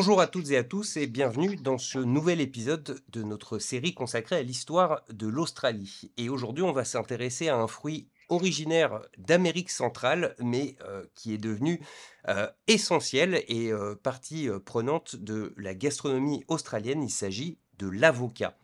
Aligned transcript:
Bonjour 0.00 0.22
à 0.22 0.26
toutes 0.26 0.50
et 0.50 0.56
à 0.56 0.64
tous 0.64 0.96
et 0.96 1.06
bienvenue 1.06 1.56
dans 1.56 1.76
ce 1.76 1.98
nouvel 1.98 2.40
épisode 2.40 3.02
de 3.10 3.22
notre 3.22 3.58
série 3.58 3.92
consacrée 3.92 4.36
à 4.36 4.42
l'histoire 4.42 5.02
de 5.12 5.26
l'Australie. 5.26 6.10
Et 6.16 6.30
aujourd'hui, 6.30 6.64
on 6.64 6.72
va 6.72 6.86
s'intéresser 6.86 7.50
à 7.50 7.58
un 7.58 7.66
fruit 7.66 8.08
originaire 8.30 9.02
d'Amérique 9.18 9.68
centrale, 9.68 10.34
mais 10.38 10.76
euh, 10.86 11.04
qui 11.14 11.34
est 11.34 11.38
devenu 11.38 11.82
euh, 12.28 12.48
essentiel 12.66 13.44
et 13.46 13.70
euh, 13.70 13.94
partie 13.94 14.48
prenante 14.64 15.16
de 15.16 15.52
la 15.58 15.74
gastronomie 15.74 16.44
australienne. 16.48 17.02
Il 17.02 17.10
s'agit 17.10 17.58
de 17.78 17.86
l'avocat. 17.86 18.56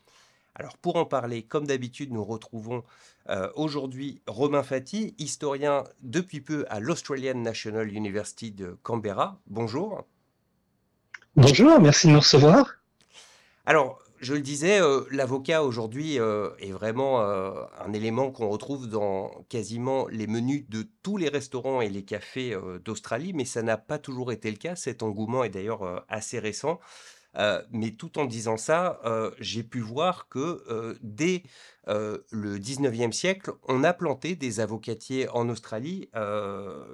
Alors 0.55 0.79
pour 0.79 0.97
en 0.97 1.05
parler, 1.05 1.43
comme 1.43 1.67
d'habitude, 1.67 2.15
nous 2.15 2.25
retrouvons 2.25 2.83
aujourd'hui 3.57 4.23
Romain 4.27 4.63
Fati, 4.63 5.15
historien 5.19 5.85
depuis 6.01 6.41
peu 6.41 6.65
à 6.71 6.81
l'Australian 6.81 7.35
National 7.35 7.93
University 7.93 8.53
de 8.53 8.79
Canberra. 8.83 9.39
Bonjour. 9.49 10.07
Bonjour, 11.37 11.79
merci 11.83 12.07
de 12.07 12.13
nous 12.13 12.21
recevoir. 12.21 12.77
Alors, 13.67 13.99
je 14.21 14.33
le 14.33 14.41
disais, 14.41 14.81
euh, 14.81 15.03
l'avocat 15.11 15.63
aujourd'hui 15.63 16.19
euh, 16.19 16.49
est 16.61 16.73
vraiment 16.73 17.21
euh, 17.21 17.53
un 17.79 17.93
élément 17.93 18.31
qu'on 18.31 18.49
retrouve 18.49 18.89
dans 18.89 19.45
quasiment 19.51 20.09
les 20.09 20.27
menus 20.27 20.67
de 20.71 20.89
tous 21.03 21.19
les 21.19 21.29
restaurants 21.29 21.83
et 21.83 21.91
les 21.91 22.07
cafés 22.07 22.57
d'Australie, 22.83 23.35
mais 23.35 23.45
ça 23.45 23.63
n'a 23.63 23.77
pas 23.77 23.99
toujours 23.99 24.33
été 24.33 24.51
le 24.51 24.57
cas. 24.57 24.77
Cet 24.77 25.03
engouement 25.03 25.45
est 25.45 25.51
d'ailleurs 25.51 26.07
assez 26.09 26.39
récent. 26.39 26.81
mais 27.71 27.91
tout 27.91 28.19
en 28.19 28.25
disant 28.25 28.57
ça, 28.57 28.99
j'ai 29.39 29.63
pu 29.63 29.81
voir 29.81 30.29
que 30.29 30.97
dès 31.03 31.43
le 31.87 32.59
19e 32.59 33.13
siècle, 33.13 33.53
on 33.69 33.85
a 33.85 33.93
planté 33.93 34.37
des 34.37 34.61
avocatiers 34.61 35.29
en 35.29 35.51
Australie, 35.51 36.09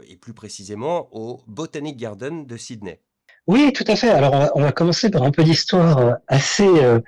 et 0.08 0.16
plus 0.16 0.34
précisément 0.34 1.08
au 1.12 1.42
Botanic 1.46 1.96
Garden 1.96 2.44
de 2.44 2.56
Sydney. 2.56 3.00
Oui, 3.48 3.72
tout 3.72 3.84
à 3.88 3.96
fait. 3.96 4.10
Alors, 4.10 4.52
on 4.54 4.62
va, 4.62 4.72
commencer 4.72 5.10
par 5.10 5.24
un 5.24 5.32
peu 5.32 5.42
d'histoire 5.42 5.98
euh, 5.98 6.12
assez 6.28 6.66
euh, 6.66 7.00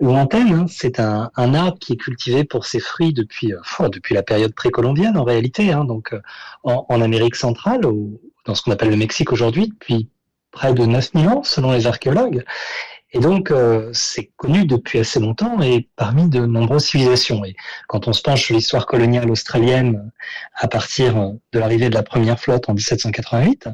lointaine. 0.00 0.52
Hein. 0.52 0.66
C'est 0.68 0.98
un, 0.98 1.30
arbre 1.36 1.78
qui 1.78 1.92
est 1.92 1.96
cultivé 1.96 2.42
pour 2.44 2.66
ses 2.66 2.80
fruits 2.80 3.12
depuis, 3.12 3.52
euh, 3.52 3.88
depuis 3.88 4.14
la 4.14 4.24
période 4.24 4.52
précolombienne, 4.52 5.16
en 5.16 5.22
réalité, 5.22 5.72
hein. 5.72 5.84
donc 5.84 6.12
en, 6.64 7.00
Amérique 7.00 7.36
centrale, 7.36 7.86
ou 7.86 8.20
dans 8.46 8.54
ce 8.56 8.62
qu'on 8.62 8.72
appelle 8.72 8.90
le 8.90 8.96
Mexique 8.96 9.32
aujourd'hui, 9.32 9.68
depuis 9.68 10.08
près 10.50 10.74
de 10.74 10.84
9000 10.84 11.28
ans, 11.28 11.42
selon 11.44 11.70
les 11.72 11.86
archéologues. 11.86 12.44
Et 13.12 13.20
donc, 13.20 13.52
c'est 13.92 14.32
connu 14.36 14.66
depuis 14.66 14.98
assez 14.98 15.20
longtemps 15.20 15.62
et 15.62 15.88
parmi 15.96 16.28
de 16.28 16.44
nombreuses 16.44 16.86
civilisations. 16.86 17.44
Et 17.44 17.54
quand 17.86 18.08
on 18.08 18.12
se 18.12 18.20
penche 18.20 18.44
sur 18.44 18.56
l'histoire 18.56 18.86
coloniale 18.86 19.30
australienne 19.30 20.10
à 20.54 20.68
partir 20.68 21.14
de 21.52 21.58
l'arrivée 21.58 21.88
de 21.88 21.94
la 21.94 22.02
première 22.02 22.38
flotte 22.38 22.68
en 22.68 22.74
1788, 22.74 23.68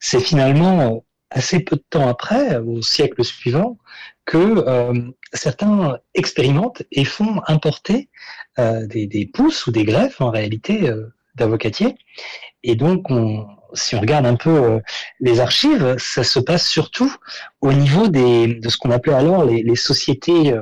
c'est 0.00 0.20
finalement 0.20 1.04
assez 1.30 1.60
peu 1.60 1.76
de 1.76 1.84
temps 1.90 2.08
après, 2.08 2.56
au 2.58 2.82
siècle 2.82 3.24
suivant, 3.24 3.78
que 4.24 4.36
euh, 4.36 5.12
certains 5.32 5.98
expérimentent 6.14 6.82
et 6.92 7.04
font 7.04 7.40
importer 7.46 8.10
euh, 8.58 8.86
des, 8.86 9.30
pousses 9.32 9.66
ou 9.66 9.72
des 9.72 9.84
greffes 9.84 10.20
en 10.20 10.30
réalité 10.30 10.88
euh, 10.88 11.06
d'avocatiers. 11.34 11.96
Et 12.62 12.74
donc, 12.74 13.10
on, 13.10 13.46
si 13.74 13.94
on 13.94 14.00
regarde 14.00 14.26
un 14.26 14.36
peu 14.36 14.80
les 15.20 15.40
archives, 15.40 15.96
ça 15.98 16.24
se 16.24 16.40
passe 16.40 16.66
surtout 16.66 17.14
au 17.60 17.72
niveau 17.72 18.08
de 18.08 18.68
ce 18.68 18.76
qu'on 18.76 18.90
appelait 18.90 19.12
alors 19.12 19.44
les, 19.44 19.76
sociétés 19.76 20.54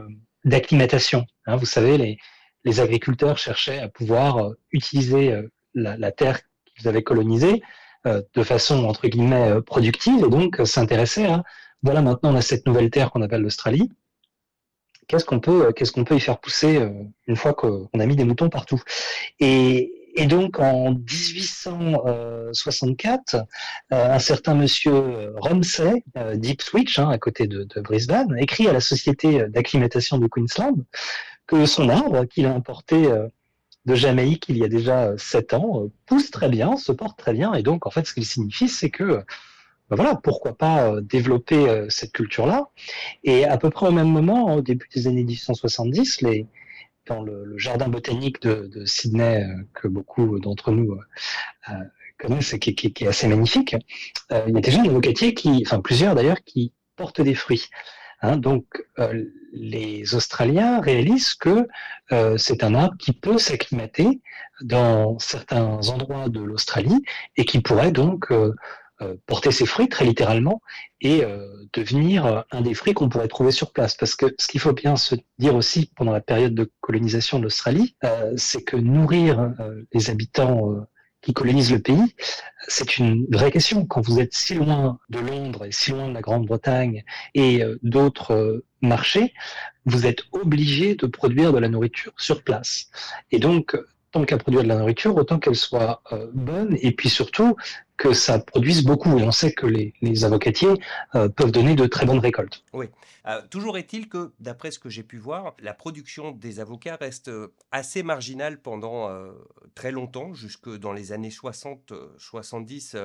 d'acclimatation. 0.44 1.24
Hein, 1.46 1.56
vous 1.56 1.66
savez, 1.66 2.18
les, 2.64 2.80
agriculteurs 2.80 3.38
cherchaient 3.38 3.78
à 3.78 3.88
pouvoir 3.88 4.50
utiliser 4.72 5.34
la, 5.74 6.12
terre 6.12 6.40
qu'ils 6.74 6.88
avaient 6.88 7.02
colonisée 7.02 7.62
euh, 7.62 7.62
de 8.04 8.42
façon 8.42 8.84
entre 8.84 9.08
guillemets 9.08 9.50
euh, 9.50 9.62
productive 9.62 10.24
et 10.24 10.28
donc 10.28 10.60
euh, 10.60 10.64
s'intéresser 10.64 11.26
à 11.26 11.42
voilà 11.82 12.02
maintenant 12.02 12.32
on 12.32 12.36
a 12.36 12.42
cette 12.42 12.66
nouvelle 12.66 12.90
terre 12.90 13.10
qu'on 13.10 13.22
appelle 13.22 13.42
l'Australie. 13.42 13.90
Qu'est-ce 15.06 15.24
qu'on 15.24 15.40
peut 15.40 15.72
qu'est-ce 15.72 15.92
qu'on 15.92 16.04
peut 16.04 16.16
y 16.16 16.20
faire 16.20 16.38
pousser 16.38 16.88
une 17.26 17.36
fois 17.36 17.52
qu'on 17.52 17.90
a 17.92 18.06
mis 18.06 18.16
des 18.16 18.24
moutons 18.24 18.48
partout? 18.48 18.80
Et, 19.38 19.92
et 20.14 20.24
donc 20.24 20.58
en 20.60 20.92
1864, 20.92 23.36
un 23.90 24.18
certain 24.18 24.54
monsieur 24.54 25.34
Rumsey, 25.36 26.02
Deep 26.36 26.62
Switch, 26.62 26.98
hein, 26.98 27.10
à 27.10 27.18
côté 27.18 27.46
de, 27.46 27.64
de, 27.64 27.80
Brisbane, 27.82 28.34
écrit 28.38 28.66
à 28.66 28.72
la 28.72 28.80
société 28.80 29.46
d'acclimatation 29.50 30.16
de 30.16 30.26
Queensland 30.26 30.86
que 31.46 31.66
son 31.66 31.90
arbre 31.90 32.24
qu'il 32.24 32.46
a 32.46 32.54
importé 32.54 33.06
de 33.86 33.94
Jamaïque 33.94 34.46
il 34.48 34.58
y 34.58 34.64
a 34.64 34.68
déjà 34.68 35.04
euh, 35.08 35.18
sept 35.18 35.54
ans 35.54 35.82
euh, 35.82 35.90
pousse 36.06 36.30
très 36.30 36.48
bien, 36.48 36.76
se 36.76 36.92
porte 36.92 37.18
très 37.18 37.32
bien. 37.32 37.54
Et 37.54 37.62
donc, 37.62 37.86
en 37.86 37.90
fait, 37.90 38.06
ce 38.06 38.14
qu'il 38.14 38.24
signifie, 38.24 38.68
c'est 38.68 38.90
que, 38.90 39.04
euh, 39.04 39.22
ben 39.90 39.96
voilà, 39.96 40.14
pourquoi 40.14 40.56
pas 40.56 40.98
développer 41.02 41.86
cette 41.90 42.12
culture-là. 42.12 42.70
Et 43.22 43.44
à 43.44 43.58
peu 43.58 43.68
près 43.68 43.86
au 43.86 43.92
même 43.92 44.08
moment, 44.08 44.54
au 44.54 44.62
début 44.62 44.88
des 44.94 45.08
années 45.08 45.24
1870, 45.24 46.22
les, 46.22 46.46
dans 47.04 47.22
le, 47.22 47.58
jardin 47.58 47.88
botanique 47.88 48.40
de, 48.40 48.86
Sydney, 48.86 49.46
que 49.74 49.86
beaucoup 49.86 50.38
d'entre 50.40 50.72
nous 50.72 50.98
connaissent 52.18 52.54
et 52.54 52.58
qui, 52.58 52.86
est 53.04 53.06
assez 53.06 53.28
magnifique, 53.28 53.76
il 54.30 54.54
y 54.54 54.56
a 54.56 54.60
déjà 54.62 54.80
un 54.80 54.86
avocatier 54.86 55.34
qui, 55.34 55.62
enfin 55.66 55.80
plusieurs 55.80 56.14
d'ailleurs, 56.14 56.42
qui 56.44 56.72
portent 56.96 57.20
des 57.20 57.34
fruits. 57.34 57.68
Hein, 58.24 58.38
donc, 58.38 58.64
euh, 58.98 59.22
les 59.52 60.14
Australiens 60.14 60.80
réalisent 60.80 61.34
que 61.34 61.68
euh, 62.10 62.38
c'est 62.38 62.64
un 62.64 62.74
arbre 62.74 62.96
qui 62.98 63.12
peut 63.12 63.36
s'acclimater 63.36 64.22
dans 64.62 65.18
certains 65.18 65.78
endroits 65.90 66.30
de 66.30 66.40
l'Australie 66.40 67.04
et 67.36 67.44
qui 67.44 67.60
pourrait 67.60 67.92
donc 67.92 68.32
euh, 68.32 68.54
porter 69.26 69.50
ses 69.50 69.66
fruits 69.66 69.90
très 69.90 70.06
littéralement 70.06 70.62
et 71.02 71.24
devenir 71.74 72.44
un 72.50 72.60
des 72.62 72.72
fruits 72.72 72.94
qu'on 72.94 73.10
pourrait 73.10 73.28
trouver 73.28 73.50
sur 73.50 73.72
place. 73.72 73.94
Parce 73.94 74.14
que 74.14 74.34
ce 74.38 74.48
qu'il 74.48 74.60
faut 74.60 74.72
bien 74.72 74.96
se 74.96 75.16
dire 75.38 75.54
aussi 75.54 75.90
pendant 75.94 76.12
la 76.12 76.22
période 76.22 76.54
de 76.54 76.70
colonisation 76.80 77.38
de 77.38 77.42
l'Australie, 77.42 77.96
c'est 78.36 78.62
que 78.62 78.76
nourrir 78.76 79.52
les 79.92 80.08
habitants 80.08 80.86
qui 81.24 81.32
colonisent 81.32 81.72
le 81.72 81.80
pays, 81.80 82.14
c'est 82.68 82.98
une 82.98 83.26
vraie 83.30 83.50
question. 83.50 83.86
Quand 83.86 84.00
vous 84.00 84.20
êtes 84.20 84.34
si 84.34 84.54
loin 84.54 84.98
de 85.08 85.18
Londres 85.18 85.64
et 85.64 85.72
si 85.72 85.90
loin 85.90 86.08
de 86.08 86.14
la 86.14 86.20
Grande-Bretagne 86.20 87.04
et 87.34 87.62
euh, 87.62 87.78
d'autres 87.82 88.34
euh, 88.34 88.64
marchés, 88.82 89.32
vous 89.86 90.06
êtes 90.06 90.22
obligé 90.32 90.94
de 90.94 91.06
produire 91.06 91.52
de 91.52 91.58
la 91.58 91.68
nourriture 91.68 92.12
sur 92.18 92.42
place. 92.42 92.90
Et 93.30 93.38
donc, 93.38 93.76
tant 94.12 94.24
qu'à 94.24 94.38
produire 94.38 94.62
de 94.62 94.68
la 94.68 94.76
nourriture, 94.76 95.16
autant 95.16 95.38
qu'elle 95.38 95.56
soit 95.56 96.02
euh, 96.12 96.30
bonne 96.32 96.76
et 96.80 96.92
puis 96.92 97.08
surtout 97.08 97.56
que 97.96 98.12
ça 98.12 98.38
produise 98.38 98.84
beaucoup. 98.84 99.18
Et 99.18 99.22
on 99.22 99.32
sait 99.32 99.52
que 99.52 99.66
les, 99.66 100.24
avocatiers 100.24 100.74
peuvent 101.12 101.52
donner 101.52 101.74
de 101.74 101.86
très 101.86 102.06
bonnes 102.06 102.18
récoltes. 102.18 102.64
Oui. 102.72 102.86
Euh, 103.26 103.40
toujours 103.48 103.78
est-il 103.78 104.08
que, 104.08 104.32
d'après 104.38 104.70
ce 104.70 104.78
que 104.78 104.90
j'ai 104.90 105.02
pu 105.02 105.16
voir, 105.16 105.54
la 105.60 105.72
production 105.72 106.32
des 106.32 106.60
avocats 106.60 106.96
reste 106.96 107.28
euh, 107.28 107.54
assez 107.72 108.02
marginale 108.02 108.60
pendant 108.60 109.08
euh, 109.08 109.32
très 109.74 109.92
longtemps, 109.92 110.34
jusque 110.34 110.68
dans 110.68 110.92
les 110.92 111.12
années 111.12 111.30
60-70 111.30 112.96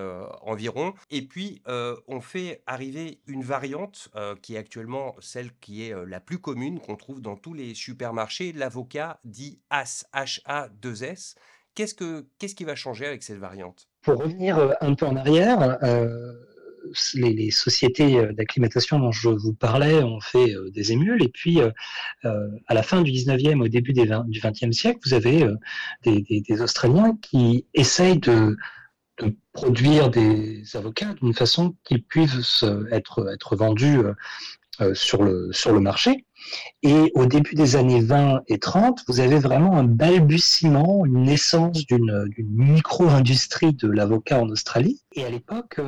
environ. 0.42 0.94
Et 1.10 1.22
puis, 1.22 1.62
on 1.66 2.22
fait 2.22 2.62
arriver 2.68 3.22
une 3.28 3.44
variante 3.44 4.10
qui 4.42 4.56
est 4.56 4.58
actuellement 4.58 5.16
celle 5.20 5.52
qui 5.60 5.84
est 5.84 5.94
la 6.06 6.20
plus 6.20 6.40
commune, 6.40 6.80
qu'on 6.80 6.96
trouve 6.96 7.22
dans 7.22 7.36
tous 7.36 7.54
les 7.54 7.74
supermarchés, 7.74 8.52
l'avocat 8.52 9.20
dit 9.24 9.60
AS, 9.70 10.06
H-A-2-S. 10.14 11.36
Qu'est-ce, 11.76 11.96
que, 11.96 12.28
qu'est-ce 12.38 12.56
qui 12.56 12.66
va 12.66 12.76
changer 12.76 13.06
avec 13.06 13.24
cette 13.24 13.40
variante? 13.40 13.89
Pour 14.02 14.18
revenir 14.18 14.76
un 14.82 14.94
peu 14.96 15.06
en 15.06 15.16
arrière, 15.16 15.78
les, 17.16 17.52
sociétés 17.52 18.18
euh, 18.18 18.34
d'acclimatation 18.34 19.00
dont 19.00 19.12
je 19.12 19.30
vous 19.30 19.54
parlais 19.54 20.04
ont 20.04 20.20
fait 20.20 20.54
euh, 20.54 20.70
des 20.72 20.92
émules. 20.92 21.24
Et 21.24 21.30
puis, 21.30 21.60
euh, 21.62 21.72
à 22.68 22.74
la 22.74 22.84
fin 22.84 23.02
du 23.02 23.12
19e, 23.12 23.62
au 23.62 23.68
début 23.68 23.94
du 23.94 24.02
20e 24.02 24.72
siècle, 24.72 25.00
vous 25.06 25.14
avez 25.14 25.48
des, 26.06 26.62
Australiens 26.62 27.18
qui 27.22 27.66
essayent 27.74 28.20
de, 28.20 28.58
produire 29.54 30.10
des 30.10 30.64
avocats 30.76 31.14
d'une 31.22 31.34
façon 31.34 31.76
qu'ils 31.84 32.04
puissent 32.04 32.64
être, 32.92 33.28
être 33.34 33.56
vendus 33.56 34.00
sur, 34.94 35.24
le, 35.24 35.50
sur 35.52 35.74
le 35.74 35.80
marché. 35.80 36.26
Et 36.84 37.12
au 37.16 37.26
début 37.26 37.56
des 37.56 37.76
années 37.76 38.02
20 38.02 38.44
et 38.48 38.60
30, 38.60 39.04
vous 39.08 39.20
avez 39.20 39.40
vraiment 39.40 39.78
un 39.78 39.84
balbutiement, 39.84 41.06
une 41.06 41.24
naissance 41.24 41.86
d'une 41.86 42.30
micro-industrie 42.38 43.74
de 43.74 43.90
l'avocat 43.90 44.40
en 44.40 44.50
Australie. 44.50 45.02
Et 45.14 45.26
à 45.26 45.30
l'époque, 45.30 45.80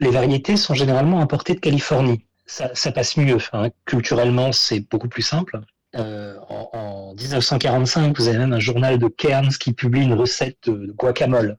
les 0.00 0.10
variétés 0.10 0.56
sont 0.56 0.74
généralement 0.74 1.20
importées 1.20 1.54
de 1.54 1.60
Californie. 1.60 2.24
Ça, 2.46 2.92
passe 2.92 3.16
mieux. 3.16 3.38
Hein. 3.52 3.70
Culturellement, 3.86 4.52
c'est 4.52 4.80
beaucoup 4.80 5.08
plus 5.08 5.22
simple. 5.22 5.60
Euh, 5.96 6.36
en, 6.48 7.14
1945, 7.14 8.16
vous 8.16 8.28
avez 8.28 8.38
même 8.38 8.52
un 8.52 8.60
journal 8.60 8.98
de 8.98 9.08
Cairns 9.08 9.56
qui 9.58 9.72
publie 9.72 10.02
une 10.02 10.14
recette 10.14 10.68
de, 10.68 10.92
guacamole. 10.92 11.58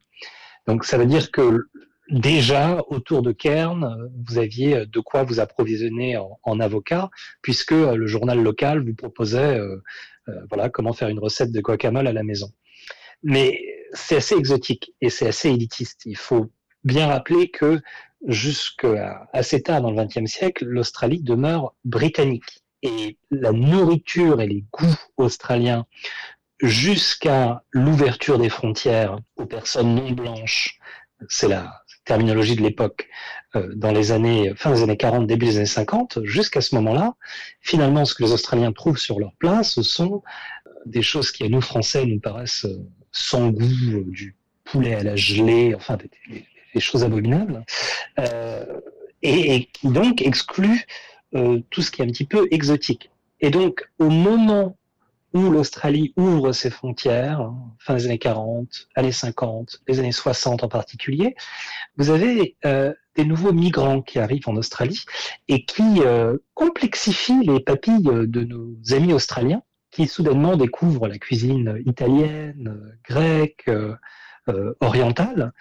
Donc 0.68 0.86
ça 0.86 0.98
veut 0.98 1.06
dire 1.06 1.31
que 1.31 1.68
déjà 2.10 2.84
autour 2.90 3.22
de 3.22 3.31
Cairns, 3.31 4.10
vous 4.28 4.38
aviez 4.38 4.86
de 4.86 5.00
quoi 5.00 5.24
vous 5.24 5.40
approvisionner 5.40 6.18
en, 6.44 6.60
avocat, 6.60 7.10
puisque 7.42 7.72
le 7.72 8.08
journal 8.08 8.42
local 8.42 8.86
vous 8.86 8.96
proposait 8.96 9.58
euh, 9.58 9.81
euh, 10.30 10.34
voilà 10.50 10.69
comment 10.69 10.94
faire 10.94 11.10
une 11.10 11.19
recette 11.19 11.52
de 11.52 11.62
guacamole 11.62 12.08
à 12.08 12.14
la 12.14 12.24
maison. 12.24 12.52
Mais 13.24 13.60
c'est 13.94 14.18
assez 14.18 14.36
exotique 14.36 14.94
et 15.02 15.10
c'est 15.10 15.28
assez 15.28 15.50
élitiste. 15.50 16.02
Il 16.06 16.18
faut 16.18 16.52
bien 16.84 17.08
rappeler 17.08 17.50
que 17.50 17.80
jusqu'à 18.28 19.28
assez 19.34 19.62
tard 19.62 19.81
dans 19.81 19.92
le 19.92 20.04
XXe 20.04 20.30
siècle, 20.30 20.66
l'Australie 20.66 21.22
demeure 21.22 21.75
britannique. 21.86 22.64
Et 22.84 23.18
la 23.31 23.52
nourriture 23.52 24.40
et 24.40 24.48
les 24.48 24.64
goûts 24.72 25.00
australiens 25.18 25.88
jusqu'à 26.62 27.63
l'ouverture 27.71 28.38
des 28.39 28.50
frontières 28.50 29.18
aux 29.36 29.45
personnes 29.45 29.95
non 29.95 30.12
blanches, 30.12 30.80
c'est 31.30 31.48
la 31.48 31.83
terminologie 32.07 32.56
de 32.56 32.62
l'époque, 32.62 33.07
euh, 33.56 33.71
dans 33.75 33.92
les 33.92 34.12
années, 34.12 34.54
fin 34.56 34.74
des 34.74 34.81
années 34.81 34.98
40, 34.98 35.27
début 35.27 35.45
des 35.45 35.57
années 35.57 35.65
50, 35.65 36.19
jusqu'à 36.24 36.62
ce 36.62 36.74
moment-là, 36.75 37.13
finalement, 37.62 38.06
ce 38.06 38.15
que 38.15 38.24
les 38.24 38.31
Australiens 38.31 38.71
trouvent 38.71 38.98
sur 38.98 39.19
leur 39.19 39.33
place, 39.36 39.74
ce 39.74 39.83
sont 39.83 40.24
euh, 40.65 40.71
des 40.86 41.01
choses 41.01 41.31
qui, 41.31 41.44
à 41.44 41.50
nous, 41.50 41.62
Français, 41.62 42.06
nous 42.06 42.19
paraissent 42.19 42.65
euh, 42.65 42.88
sans 43.12 43.50
goût, 43.50 44.04
du 44.07 44.36
poulet 44.63 44.95
à 44.95 45.04
la 45.04 45.15
gelée, 45.15 45.75
enfin, 45.75 45.98
des, 45.98 46.80
choses 46.80 47.04
abominables, 47.04 47.65
et, 49.24 49.65
qui 49.74 49.88
donc 49.88 50.21
excluent 50.21 50.86
tout 51.71 51.81
ce 51.81 51.89
qui 51.89 52.04
est 52.04 52.06
un 52.06 52.09
petit 52.09 52.25
peu 52.25 52.48
exotique. 52.51 53.09
Et 53.39 53.50
donc, 53.50 53.89
au 53.98 54.09
moment 54.09 54.77
l'Australie 55.51 56.13
ouvre 56.18 56.51
ses 56.51 56.69
frontières, 56.69 57.51
fin 57.80 57.95
des 57.95 58.06
années 58.06 58.19
40, 58.19 58.88
années 58.95 59.12
50, 59.12 59.81
les 59.88 60.00
années 60.00 60.12
60 60.12 60.63
en 60.63 60.68
particulier, 60.68 61.36
vous 61.98 62.10
avez 62.10 62.56
euh, 62.66 62.94
des 63.16 63.25
nouveaux 63.25 63.54
migrants 63.54 64.01
qui 64.01 64.19
arrivent 64.19 64.48
en 64.48 64.56
Australie 64.56 65.04
et 65.48 65.66
qui 65.66 66.01
euh, 66.01 66.38
complexifient 66.54 67.44
les 67.45 67.60
papilles 67.60 68.04
de 68.04 68.44
nos 68.44 68.75
amis 68.92 69.13
australiens 69.13 69.62
qui 69.92 70.07
soudainement 70.07 70.57
découvrent 70.57 71.07
la 71.07 71.18
cuisine 71.18 71.81
italienne, 71.86 72.98
grecque, 73.04 73.69
euh, 74.50 74.74
orientale 74.80 75.51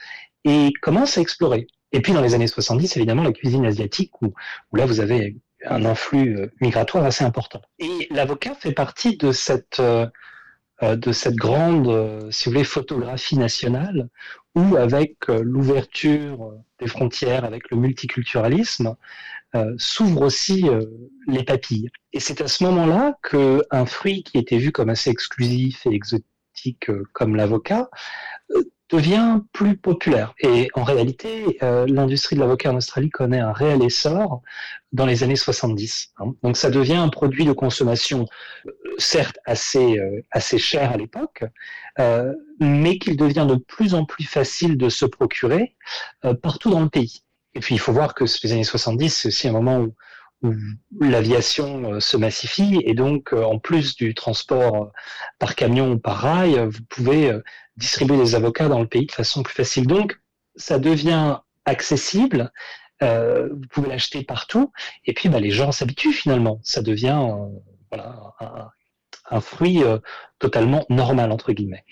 et 0.45 0.73
commencent 0.81 1.19
à 1.19 1.21
explorer. 1.21 1.67
Et 1.91 2.01
puis 2.01 2.13
dans 2.13 2.21
les 2.21 2.35
années 2.35 2.47
70, 2.47 2.97
évidemment, 2.97 3.23
la 3.23 3.33
cuisine 3.33 3.65
asiatique, 3.67 4.13
où 4.23 4.33
là 4.73 4.87
vous 4.87 5.01
avez 5.01 5.37
un 5.67 5.85
influx 5.85 6.37
euh, 6.37 6.51
migratoire 6.61 7.05
assez 7.05 7.25
important. 7.25 7.63
Et 7.79 8.09
l'avocat 8.11 8.55
fait 8.55 8.73
partie 8.73 9.17
de 9.17 9.33
cette, 9.33 9.81
euh, 9.81 10.07
euh, 10.83 10.97
de 10.97 11.13
cette 11.13 11.37
grande, 11.37 12.31
si 12.31 12.45
vous 12.45 12.53
voulez, 12.53 12.65
photographie 12.65 13.37
nationale 13.37 14.09
où, 14.55 14.77
avec 14.77 15.29
l'ouverture 15.29 16.55
des 16.81 16.87
frontières, 16.87 17.45
avec 17.45 17.71
le 17.71 17.77
multiculturalisme, 17.77 18.97
s'ouvrent 19.77 20.23
aussi 20.23 20.65
les 21.27 21.45
papilles. 21.45 21.91
Et 22.15 22.21
c'est 22.21 22.41
à 22.41 22.49
ce 22.49 22.65
moment-là 22.65 23.19
qu'un 23.23 23.85
fruit 23.85 24.23
qui 24.23 24.39
était 24.39 24.57
vu 24.57 24.73
comme 24.73 24.89
assez 24.89 25.11
exclusif 25.11 25.87
et 25.87 25.91
exotique 25.91 26.91
comme 27.13 27.37
l'avocat 27.37 27.91
devient 28.89 29.41
plus 29.53 29.77
populaire. 29.77 30.35
Et 30.41 30.69
en 30.75 30.85
réalité, 30.85 31.59
euh, 31.63 31.87
l'industrie 31.89 32.37
de 32.37 32.41
l'avocat 32.41 32.71
en 32.71 32.77
Australie 32.77 33.11
connaît 33.11 33.41
un 33.41 33.53
réel 33.53 33.83
essor 33.83 34.43
dans 34.93 35.07
les 35.07 35.25
années 35.25 35.37
70. 35.37 36.13
Hein. 36.19 36.35
Donc 36.43 36.57
ça 36.57 36.71
devient 36.71 36.95
un 36.95 37.09
produit 37.09 37.45
de 37.45 37.53
consommation, 37.53 38.27
euh, 38.67 38.71
certes 38.99 39.39
assez, 39.45 39.99
euh, 39.99 40.25
assez 40.31 40.59
cher 40.59 40.93
à 40.93 40.97
l'époque, 40.97 41.45
mais 42.61 42.99
qu'il 42.99 43.17
devient 43.17 43.47
de 43.49 43.57
plus 43.57 43.95
en 43.95 44.05
plus 44.05 44.25
facile 44.25 44.77
de 44.77 44.89
se 44.89 45.05
procurer 45.05 45.75
partout 46.43 46.71
dans 46.71 46.81
le 46.81 46.89
pays. 46.89 47.23
Et 47.55 47.61
puis 47.61 47.75
il 47.75 47.79
faut 47.79 47.93
voir 47.93 48.15
que 48.15 48.25
les 48.43 48.53
années 48.53 48.65
70, 48.65 49.11
c'est 49.11 49.29
aussi 49.29 49.49
un 49.49 49.53
moment 49.53 49.79
où 49.79 49.95
où 50.43 50.53
l'aviation 51.01 51.99
se 51.99 52.19
massifie 52.19 52.83
et 52.85 52.93
donc 52.93 53.33
en 53.33 53.59
plus 53.59 53.97
du 53.97 54.15
transport 54.15 54.93
par 55.39 55.55
camion 55.55 55.93
ou 55.93 55.99
par 55.99 56.19
rail, 56.19 56.63
vous 56.69 56.83
pouvez 56.91 57.33
distribuer 57.77 58.17
des 58.17 58.35
avocats 58.35 58.69
dans 58.69 58.81
le 58.81 58.87
pays 58.87 59.07
de 59.07 59.13
façon 59.13 59.43
plus 59.43 59.55
facile. 59.55 59.87
Donc, 59.87 60.21
ça 60.57 60.79
devient 60.79 61.39
accessible. 61.65 62.53
Euh, 63.03 63.49
vous 63.51 63.69
pouvez 63.71 63.89
l'acheter 63.89 64.25
partout. 64.25 64.73
Et 65.05 65.13
puis, 65.13 65.29
bah, 65.29 65.41
les 65.41 65.51
gens 65.51 65.73
s'habituent 65.73 66.13
finalement. 66.13 66.61
Ça 66.63 66.83
devient 66.83 67.21
euh, 67.21 67.49
voilà, 67.91 68.35
un, 69.31 69.41
fruit 69.41 69.83
euh, 69.83 69.99
totalement 70.39 70.87
normal, 70.89 71.33
entre 71.33 71.53
guillemets. 71.53 71.85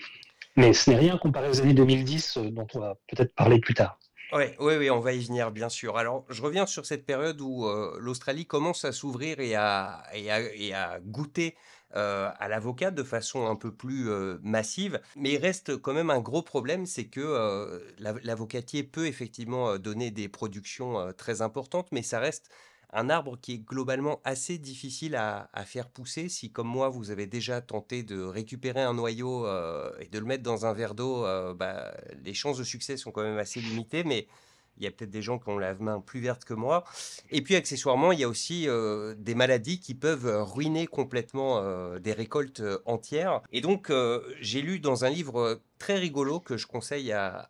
Mais 0.55 0.73
ce 0.73 0.89
n'est 0.89 0.95
rien 0.95 1.17
comparé 1.17 1.49
aux 1.49 1.61
années 1.61 1.73
2010 1.73 2.37
dont 2.51 2.67
on 2.73 2.79
va 2.79 2.95
peut-être 3.07 3.35
parler 3.35 3.59
plus 3.59 3.73
tard. 3.73 3.99
Oui, 4.33 4.45
oui, 4.59 4.89
on 4.89 4.99
va 4.99 5.13
y 5.13 5.23
venir, 5.23 5.51
bien 5.51 5.69
sûr. 5.69 5.97
Alors, 5.97 6.25
je 6.29 6.41
reviens 6.41 6.65
sur 6.65 6.85
cette 6.85 7.05
période 7.05 7.39
où 7.41 7.67
l'Australie 7.99 8.45
commence 8.45 8.83
à 8.83 8.91
s'ouvrir 8.91 9.39
et 9.39 9.55
à, 9.55 10.03
et, 10.13 10.73
à, 10.73 10.99
goûter 10.99 11.55
euh, 11.95 12.29
à 12.39 12.49
l'avocat 12.49 12.91
de 12.91 13.03
façon 13.03 13.47
un 13.47 13.55
peu 13.55 13.73
plus 13.73 14.09
euh, 14.09 14.37
massive. 14.41 14.99
Mais 15.15 15.33
il 15.33 15.37
reste 15.37 15.77
quand 15.77 15.93
même 15.93 16.09
un 16.09 16.19
gros 16.19 16.41
problème, 16.41 16.85
c'est 16.85 17.07
que 17.07 17.21
euh, 17.21 17.79
l'avocatier 17.99 18.83
peut 18.83 19.05
effectivement 19.05 19.77
donner 19.77 20.11
des 20.11 20.27
productions 20.27 21.13
très 21.13 21.41
importantes, 21.41 21.87
mais 21.93 22.01
ça 22.01 22.19
reste 22.19 22.49
un 22.91 23.09
arbre 23.09 23.37
qui 23.41 23.53
est 23.53 23.57
globalement 23.57 24.21
assez 24.23 24.57
difficile 24.57 25.15
à, 25.15 25.47
faire 25.65 25.89
pousser. 25.89 26.29
Si, 26.29 26.51
comme 26.51 26.67
moi, 26.67 26.89
vous 26.89 27.11
avez 27.11 27.27
déjà 27.27 27.61
tenté 27.61 28.03
de 28.03 28.21
récupérer 28.21 28.81
un 28.81 28.93
noyau 28.93 29.45
et 29.99 30.07
de 30.07 30.19
le 30.19 30.25
mettre 30.25 30.43
dans 30.43 30.65
un 30.65 30.73
verre 30.73 30.95
d'eau, 30.95 31.23
bah, 31.55 31.93
les 32.23 32.33
chances 32.33 32.57
de 32.57 32.63
succès 32.63 32.97
sont 32.97 33.11
quand 33.11 33.23
même 33.23 33.37
assez 33.37 33.59
limitées. 33.59 34.03
Mais 34.03 34.27
il 34.77 34.83
y 34.83 34.87
a 34.87 34.91
peut-être 34.91 35.11
des 35.11 35.21
gens 35.21 35.39
qui 35.39 35.49
ont 35.49 35.57
la 35.57 35.73
main 35.75 35.99
plus 35.99 36.19
verte 36.19 36.45
que 36.45 36.53
moi. 36.53 36.83
Et 37.29 37.41
puis 37.41 37.55
accessoirement, 37.55 38.11
il 38.11 38.19
y 38.19 38.23
a 38.23 38.29
aussi 38.29 38.67
euh, 38.67 39.15
des 39.17 39.35
maladies 39.35 39.79
qui 39.79 39.93
peuvent 39.93 40.43
ruiner 40.43 40.87
complètement 40.87 41.59
euh, 41.59 41.99
des 41.99 42.13
récoltes 42.13 42.59
euh, 42.59 42.79
entières. 42.85 43.41
Et 43.51 43.61
donc, 43.61 43.91
j'ai 44.39 44.61
lu 44.61 44.79
dans 44.79 45.05
un 45.05 45.09
livre 45.09 45.61
très 45.77 45.95
rigolo 45.95 46.39
que 46.39 46.57
je 46.57 46.67
conseille 46.67 47.11
à, 47.11 47.47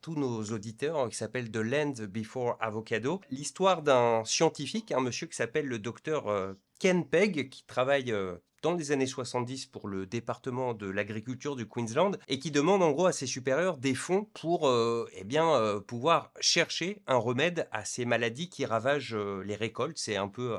tous 0.00 0.14
nos 0.14 0.42
auditeurs, 0.44 1.08
qui 1.08 1.16
s'appelle 1.16 1.50
The 1.50 1.56
Land 1.56 1.94
Before 2.08 2.56
Avocado, 2.60 3.20
l'histoire 3.30 3.82
d'un 3.82 4.24
scientifique, 4.24 4.92
un 4.92 5.00
monsieur 5.00 5.26
qui 5.26 5.36
s'appelle 5.36 5.66
le 5.66 5.78
docteur 5.78 6.54
Ken 6.78 7.04
Pegg, 7.04 7.48
qui 7.48 7.64
travaille 7.64 8.14
dans 8.62 8.74
les 8.74 8.92
années 8.92 9.06
70 9.06 9.66
pour 9.66 9.88
le 9.88 10.06
département 10.06 10.74
de 10.74 10.88
l'agriculture 10.88 11.56
du 11.56 11.66
Queensland 11.66 12.12
et 12.28 12.38
qui 12.38 12.50
demande 12.50 12.82
en 12.82 12.92
gros 12.92 13.06
à 13.06 13.12
ses 13.12 13.26
supérieurs 13.26 13.78
des 13.78 13.94
fonds 13.94 14.26
pour 14.34 14.68
euh, 14.68 15.08
eh 15.14 15.24
bien, 15.24 15.48
euh, 15.54 15.80
pouvoir 15.80 16.32
chercher 16.40 17.02
un 17.06 17.16
remède 17.16 17.68
à 17.72 17.84
ces 17.84 18.04
maladies 18.04 18.48
qui 18.48 18.64
ravagent 18.64 19.14
euh, 19.14 19.42
les 19.44 19.56
récoltes. 19.56 19.98
C'est 19.98 20.16
un 20.16 20.28
peu... 20.28 20.58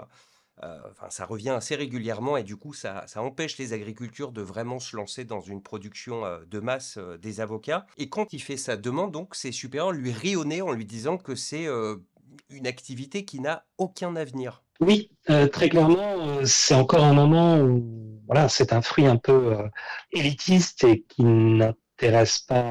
Enfin, 0.61 1.09
ça 1.09 1.23
revient 1.23 1.51
assez 1.51 1.73
régulièrement 1.75 2.35
et 2.35 2.43
du 2.43 2.57
coup, 2.57 2.73
ça, 2.73 3.07
ça, 3.07 3.21
empêche 3.21 3.57
les 3.57 3.71
agricultures 3.71 4.33
de 4.33 4.41
vraiment 4.41 4.79
se 4.79 4.97
lancer 4.97 5.23
dans 5.23 5.39
une 5.39 5.63
production 5.63 6.23
de 6.45 6.59
masse 6.59 6.99
des 7.21 7.39
avocats. 7.39 7.85
Et 7.95 8.09
quand 8.09 8.33
il 8.33 8.41
fait 8.41 8.57
sa 8.57 8.75
demande, 8.75 9.13
donc, 9.13 9.35
ses 9.35 9.53
supérieurs 9.53 9.93
lui 9.93 10.11
rient 10.11 10.35
en 10.35 10.73
lui 10.73 10.83
disant 10.83 11.17
que 11.17 11.33
c'est 11.33 11.65
une 12.49 12.67
activité 12.67 13.23
qui 13.23 13.39
n'a 13.39 13.65
aucun 13.77 14.17
avenir. 14.17 14.61
Oui, 14.79 15.11
euh, 15.29 15.47
très 15.47 15.69
clairement, 15.69 16.39
euh, 16.39 16.45
c'est 16.45 16.73
encore 16.73 17.03
un 17.03 17.13
moment 17.13 17.59
où 17.59 18.21
voilà, 18.27 18.47
c'est 18.47 18.71
un 18.73 18.81
fruit 18.81 19.07
un 19.07 19.17
peu 19.17 19.57
euh, 19.57 19.67
élitiste 20.13 20.83
et 20.85 21.03
qui 21.09 21.23
n'intéresse 21.23 22.39
pas 22.39 22.61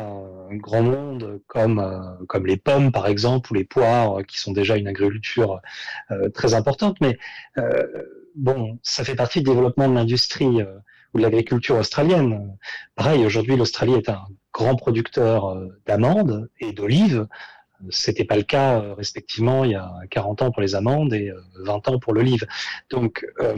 un 0.51 0.57
grand 0.57 0.83
monde 0.83 1.43
comme, 1.49 2.17
comme 2.29 2.47
les 2.47 2.57
pommes, 2.57 2.93
par 2.93 3.07
exemple, 3.09 3.51
ou 3.53 3.55
les 3.55 3.65
poires, 3.65 4.25
qui 4.27 4.39
sont 4.39 4.53
déjà 4.53 4.77
une 4.77 4.89
agriculture 4.89 5.61
très 6.33 6.55
importante. 6.55 6.97
Mais 7.03 7.19
bon, 8.35 8.79
ça 8.83 9.05
fait 9.05 9.15
partie 9.15 9.41
du 9.43 9.51
développement 9.51 9.89
de 9.89 9.95
l'industrie 9.95 10.63
ou 11.13 11.19
de 11.19 11.23
l'agriculture 11.23 11.77
australienne. 11.77 12.57
Pareil, 12.95 13.27
aujourd'hui, 13.27 13.57
l'Australie 13.57 13.95
est 13.95 14.09
un 14.09 14.25
grand 14.55 14.77
producteur 14.77 15.55
d'amandes 15.87 16.49
et 16.61 16.73
d'olives. 16.73 17.27
C'était 17.91 18.25
pas 18.25 18.37
le 18.37 18.43
cas 18.43 18.81
euh, 18.81 18.95
respectivement 18.95 19.65
il 19.65 19.73
y 19.73 19.75
a 19.75 19.93
40 20.11 20.43
ans 20.43 20.51
pour 20.51 20.63
les 20.63 20.75
amandes 20.75 21.13
et 21.15 21.33
20 21.61 21.89
euh, 21.89 21.93
ans 21.93 21.99
pour 21.99 22.13
l'olive. 22.13 22.47
Donc 22.91 23.27
euh, 23.41 23.57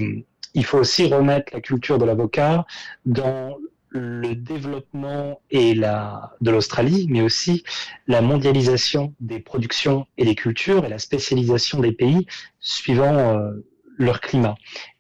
il 0.55 0.65
faut 0.65 0.79
aussi 0.79 1.07
remettre 1.07 1.53
la 1.55 1.61
culture 1.61 1.99
de 1.99 2.05
l'avocat 2.05 2.67
dans 3.07 3.57
le 3.93 4.37
développement 4.37 5.41
et 5.51 5.75
la, 5.75 6.33
de 6.41 6.51
l'Australie, 6.53 7.07
mais 7.11 7.23
aussi 7.23 7.65
la 8.07 8.21
mondialisation 8.21 9.15
des 9.19 9.41
productions 9.41 10.07
et 10.17 10.25
des 10.25 10.37
cultures 10.37 10.85
et 10.85 10.89
la 10.89 11.01
spécialisation 11.01 11.81
des 11.81 11.91
pays 11.91 12.27
suivant 12.61 13.51
leur 13.99 14.21
climat. 14.21 14.55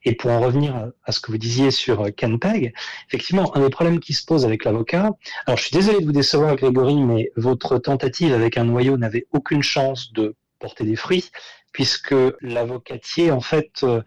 Et 0.05 0.15
pour 0.15 0.31
en 0.31 0.41
revenir 0.41 0.91
à, 1.05 1.13
ce 1.13 1.21
que 1.21 1.31
vous 1.31 1.39
disiez 1.39 1.71
sur 1.71 2.01
euh, 2.03 2.11
Ken 2.11 2.39
Peg, 2.39 2.73
effectivement, 3.09 3.55
un 3.57 3.61
des 3.61 3.71
problèmes 3.71 4.01
qui 4.01 4.15
se 4.15 4.25
pose 4.25 4.45
avec 4.45 4.65
l'avocat, 4.65 5.11
alors 5.47 5.59
je 5.59 5.65
suis 5.65 5.77
désolé 5.77 6.01
de 6.01 6.07
vous 6.07 6.13
décevoir 6.13 6.57
Grégory, 6.57 6.97
mais 6.97 7.31
votre 7.37 7.79
tentative 7.79 8.33
avec 8.33 8.57
un 8.57 8.65
noyau 8.65 8.97
n'avait 8.97 9.27
aucune 9.33 9.63
chance 9.63 10.13
de 10.13 10.35
porter 10.59 10.85
des 10.85 10.97
fruits, 10.97 11.31
puisque 11.73 12.15
l'avocatier, 12.41 13.31
en 13.31 13.41
fait, 13.41 13.83
euh, 13.83 14.03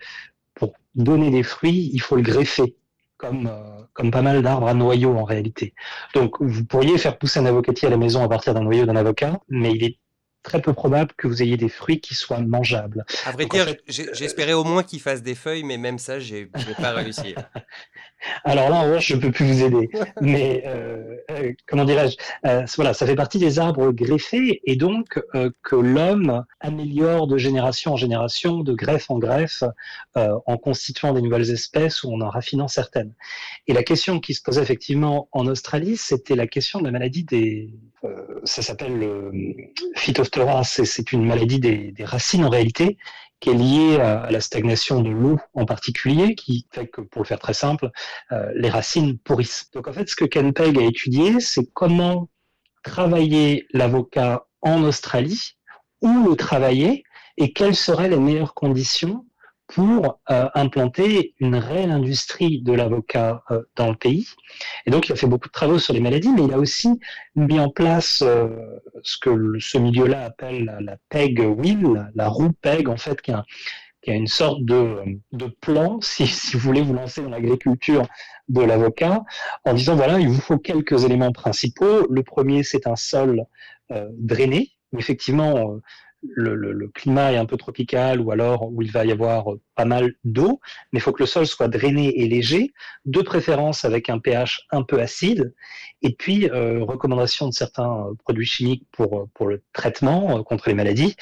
pour 0.56 0.74
donner 0.96 1.30
des 1.30 1.44
fruits, 1.44 1.90
il 1.94 2.02
faut 2.02 2.16
le 2.16 2.22
greffer. 2.22 2.76
Comme, 3.18 3.48
euh, 3.48 3.84
comme 3.94 4.12
pas 4.12 4.22
mal 4.22 4.42
d'arbres 4.42 4.68
à 4.68 4.74
noyau 4.74 5.16
en 5.16 5.24
réalité. 5.24 5.74
Donc 6.14 6.42
vous 6.42 6.66
pourriez 6.66 6.98
faire 6.98 7.18
pousser 7.18 7.40
un 7.40 7.46
avocatier 7.46 7.88
à 7.88 7.92
la 7.92 7.96
maison 7.96 8.22
à 8.22 8.28
partir 8.28 8.54
d'un 8.54 8.64
noyau 8.64 8.86
d'un 8.86 8.98
avocat, 8.98 9.40
mais 9.48 9.72
il 9.72 9.84
est 9.86 9.98
très 10.44 10.62
peu 10.62 10.74
probable 10.74 11.14
que 11.18 11.28
vous 11.28 11.42
ayez 11.42 11.58
des 11.58 11.70
fruits 11.70 12.00
qui 12.02 12.14
soient 12.14 12.40
mangeables. 12.40 13.06
À 13.26 13.32
vrai 13.32 13.46
dire, 13.46 13.74
j'espérais 13.88 14.54
au 14.54 14.64
moins 14.64 14.84
qu'ils 14.84 15.02
fassent 15.02 15.24
des 15.24 15.36
feuilles, 15.36 15.64
mais 15.64 15.78
même 15.78 15.98
ça, 15.98 16.20
je 16.20 16.36
n'ai 16.36 16.50
pas 16.78 16.92
réussi. 16.94 17.34
Alors 18.44 18.70
là, 18.70 18.77
en 18.77 18.84
revanche, 18.84 19.08
je 19.08 19.15
ne 19.15 19.22
peux 19.22 19.32
plus 19.32 19.46
vous 19.46 19.63
aider. 19.63 19.89
Mais 20.22 20.63
euh, 20.65 21.18
euh, 21.32 21.53
comment 21.68 21.86
dirais-je 21.86 22.18
euh, 22.46 22.65
Voilà, 22.75 22.94
ça 22.94 23.06
fait 23.06 23.15
partie 23.15 23.39
des 23.39 23.60
arbres 23.60 23.92
greffés 23.92 24.62
et 24.63 24.75
donc 24.75 25.20
que 25.62 25.75
l'homme 25.75 26.46
améliore 26.60 27.27
de 27.27 27.38
génération 27.38 27.94
en 27.94 27.98
génération, 27.98 28.60
de 28.60 28.74
greffe 28.74 29.10
en 29.10 29.20
greffe, 29.20 29.63
en 30.15 30.58
constituant 30.58 31.13
des 31.13 31.22
nouvelles 31.22 31.51
espèces 31.51 32.03
ou 32.03 32.13
en 32.13 32.22
en 32.22 32.30
raffinant 32.30 32.68
certaines. 32.68 33.13
Et 33.68 33.74
la 33.74 33.84
question 33.84 34.20
qui 34.20 34.34
se 34.34 34.42
posait 34.42 34.62
effectivement 34.62 35.27
en 35.32 35.48
Australie, 35.48 35.98
c'était 35.98 36.36
la 36.36 36.48
question 36.48 36.80
de 36.80 36.86
la 36.86 36.92
maladie 36.92 37.24
des... 37.24 37.74
ça 38.44 38.62
s'appelle 38.62 38.98
le 38.98 39.32
phytophthora, 39.96 40.63
c'est 40.63 41.12
une 41.12 41.25
maladie 41.25 41.60
des, 41.60 41.92
des 41.92 42.06
racines 42.06 42.46
en 42.46 42.50
réalité, 42.50 42.98
qui 43.44 43.50
est 43.50 43.54
liée 43.54 44.00
à, 44.00 44.32
la 44.32 44.40
stagnation 44.40 45.02
de 45.02 45.10
l'eau 45.10 45.38
en 45.54 45.66
particulier, 45.66 46.34
qui 46.34 46.66
fait 46.72 46.88
que, 46.88 47.02
pour 47.02 47.24
le 47.24 47.28
faire 47.28 47.40
très 47.40 47.54
simple, 47.54 47.90
euh, 48.32 48.50
les 48.56 48.70
racines 48.70 49.18
pourrissent. 49.18 49.70
Donc 49.74 49.90
en 49.90 49.94
fait, 49.94 50.08
ce 50.08 50.16
que 50.16 50.24
Ken 50.24 50.54
Pegg 50.54 50.78
a 50.80 50.84
étudié, 50.84 51.42
c'est 51.42 51.66
comment 51.74 52.30
travailler 52.84 53.68
l'avocat 53.74 54.46
en 54.62 54.84
Australie, 54.84 55.58
où 56.02 56.30
le 56.30 56.38
travailler 56.38 57.04
et 57.36 57.52
quelles 57.52 57.76
seraient 57.76 58.08
les 58.08 58.18
meilleures 58.18 58.54
conditions 58.54 59.26
pour 59.67 60.20
euh, 60.29 60.50
implanter 60.53 61.36
une 61.39 61.55
réelle 61.55 61.91
industrie 61.91 62.62
de 62.62 62.74
l'avocat 62.74 63.43
euh, 63.50 63.62
dans 63.75 63.89
le 63.89 63.96
pays. 63.96 64.27
Et 64.86 64.91
donc, 64.91 65.08
il 65.08 65.13
a 65.13 65.15
fait 65.15 65.27
beaucoup 65.27 65.48
de 65.48 65.53
travaux 65.53 65.79
sur 65.79 65.93
les 65.93 66.00
maladies, 66.00 66.32
mais 66.32 66.43
il 66.43 66.53
a 66.53 66.58
aussi 66.58 67.00
mis 67.36 67.60
en 67.60 67.70
place 67.70 68.22
euh, 68.22 68.50
ce 69.03 69.17
que 69.17 69.60
ce 69.60 69.77
milieu-là 69.77 70.25
appelle 70.25 70.77
la, 70.82 70.98
peg 71.10 71.39
wheel, 71.39 72.12
la, 72.13 72.27
roue 72.27 72.51
peg, 72.62 72.89
en 72.89 72.98
fait, 72.98 73.22
qui 73.22 73.32
a 73.32 73.43
une 74.05 74.27
sorte 74.27 74.63
de, 74.65 74.98
de 75.32 75.46
plan, 75.62 76.00
si, 76.01 76.27
si, 76.27 76.58
vous 76.58 76.60
voulez 76.60 76.82
vous 76.82 76.93
lancer 76.93 77.22
dans 77.22 77.29
l'agriculture 77.29 78.05
de 78.50 78.62
l'avocat, 78.62 79.24
en 79.65 79.74
disant, 79.74 79.96
voilà, 79.96 80.20
il 80.20 80.27
vous 80.27 80.41
faut 80.41 80.58
quelques 80.58 81.05
éléments 81.05 81.32
principaux. 81.32 82.05
Le 82.10 82.24
premier, 82.24 82.63
c'est 82.63 82.88
un 82.88 82.98
sol 82.98 83.46
drainé. 84.17 84.72
Effectivement, 84.98 85.79
le, 86.36 86.88
climat 86.94 87.34
est 87.34 87.38
un 87.38 87.46
peu 87.46 87.58
tropical 87.58 88.20
ou 88.20 88.32
alors 88.32 88.72
où 88.72 88.82
il 88.82 88.92
va 88.92 89.06
y 89.06 89.12
avoir 89.12 89.46
pas 89.75 89.86
mal 89.86 90.13
d'eau, 90.24 90.60
mais 90.92 91.00
il 91.00 91.01
faut 91.01 91.12
que 91.12 91.24
le 91.24 91.27
sol 91.27 91.48
soit 91.48 91.68
drainé 91.68 92.22
et 92.22 92.27
léger, 92.27 92.74
de 93.06 93.22
préférence 93.22 93.86
avec 93.86 94.10
un 94.10 94.20
pH 94.20 94.65
un 94.72 94.84
peu 94.84 95.00
acide, 95.00 95.53
et 96.01 96.13
puis 96.13 96.50
euh, 96.50 96.84
recommandation 96.84 97.48
de 97.48 97.53
certains 97.53 98.08
euh, 98.08 98.13
produits 98.24 98.46
chimiques 98.46 98.86
pour, 98.92 99.30
pour 99.34 99.48
le 99.48 99.62
traitement 99.74 100.38
euh, 100.38 100.44
contre 100.44 100.68
les 100.68 100.75
maladies, 100.75 101.15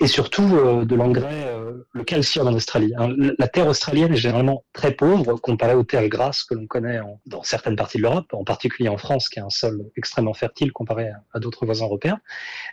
et 0.00 0.06
surtout 0.06 0.84
de 0.86 0.94
l'engrais, 0.94 1.54
le 1.92 2.02
calcium 2.04 2.48
en 2.48 2.52
Australie. 2.54 2.94
Hein. 2.96 3.10
La 3.38 3.46
terre 3.46 3.66
australienne 3.66 4.14
est 4.14 4.16
généralement 4.16 4.64
très 4.72 4.92
pauvre 4.92 5.36
comparée 5.36 5.74
aux 5.74 5.82
terres 5.82 6.08
grasses 6.08 6.44
que 6.44 6.54
l'on 6.54 6.66
connaît 6.66 6.98
dans 7.26 7.42
certaines 7.42 7.76
parties 7.76 7.98
de 7.98 8.04
l'Europe, 8.04 8.32
en 8.32 8.42
particulier 8.42 8.88
en 8.88 8.96
France, 8.96 9.28
qui 9.28 9.40
a 9.40 9.44
un 9.44 9.50
sol 9.50 9.84
extrêmement 9.98 10.32
fertile 10.32 10.72
comparé 10.72 11.10
à, 11.34 11.40
d'autres 11.40 11.66
voisins 11.66 11.84
européens. 11.84 12.20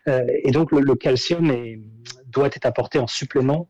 et 0.07 0.51
donc 0.51 0.71
le 0.71 0.95
calcium 0.95 1.20
est, 1.29 1.79
doit 2.27 2.47
être 2.47 2.65
apporté 2.65 2.99
en 2.99 3.07
supplément 3.07 3.67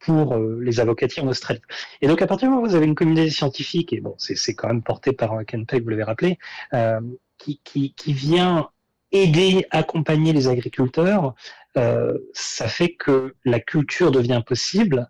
pour 0.00 0.34
euh, 0.34 0.58
les 0.60 0.80
avocatiers 0.80 1.22
en 1.22 1.28
Australie. 1.28 1.62
Et 2.00 2.08
donc, 2.08 2.20
à 2.22 2.26
partir 2.26 2.48
du 2.48 2.50
moment 2.50 2.66
où 2.66 2.68
vous 2.68 2.74
avez 2.74 2.86
une 2.86 2.94
communauté 2.94 3.30
scientifique, 3.30 3.92
et 3.92 4.00
bon, 4.00 4.14
c'est 4.18 4.54
quand 4.54 4.68
même 4.68 4.82
porté 4.82 5.12
par 5.12 5.44
Ken 5.46 5.64
Peck, 5.64 5.82
vous 5.84 5.90
l'avez 5.90 6.02
rappelé, 6.02 6.38
euh, 6.74 7.00
qui, 7.38 7.92
vient 8.06 8.68
aider, 9.10 9.66
accompagner 9.70 10.32
les 10.32 10.48
agriculteurs, 10.48 11.34
euh, 11.76 12.18
ça 12.32 12.68
fait 12.68 12.94
que 12.94 13.34
la 13.44 13.60
culture 13.60 14.10
devient 14.10 14.42
possible 14.44 15.08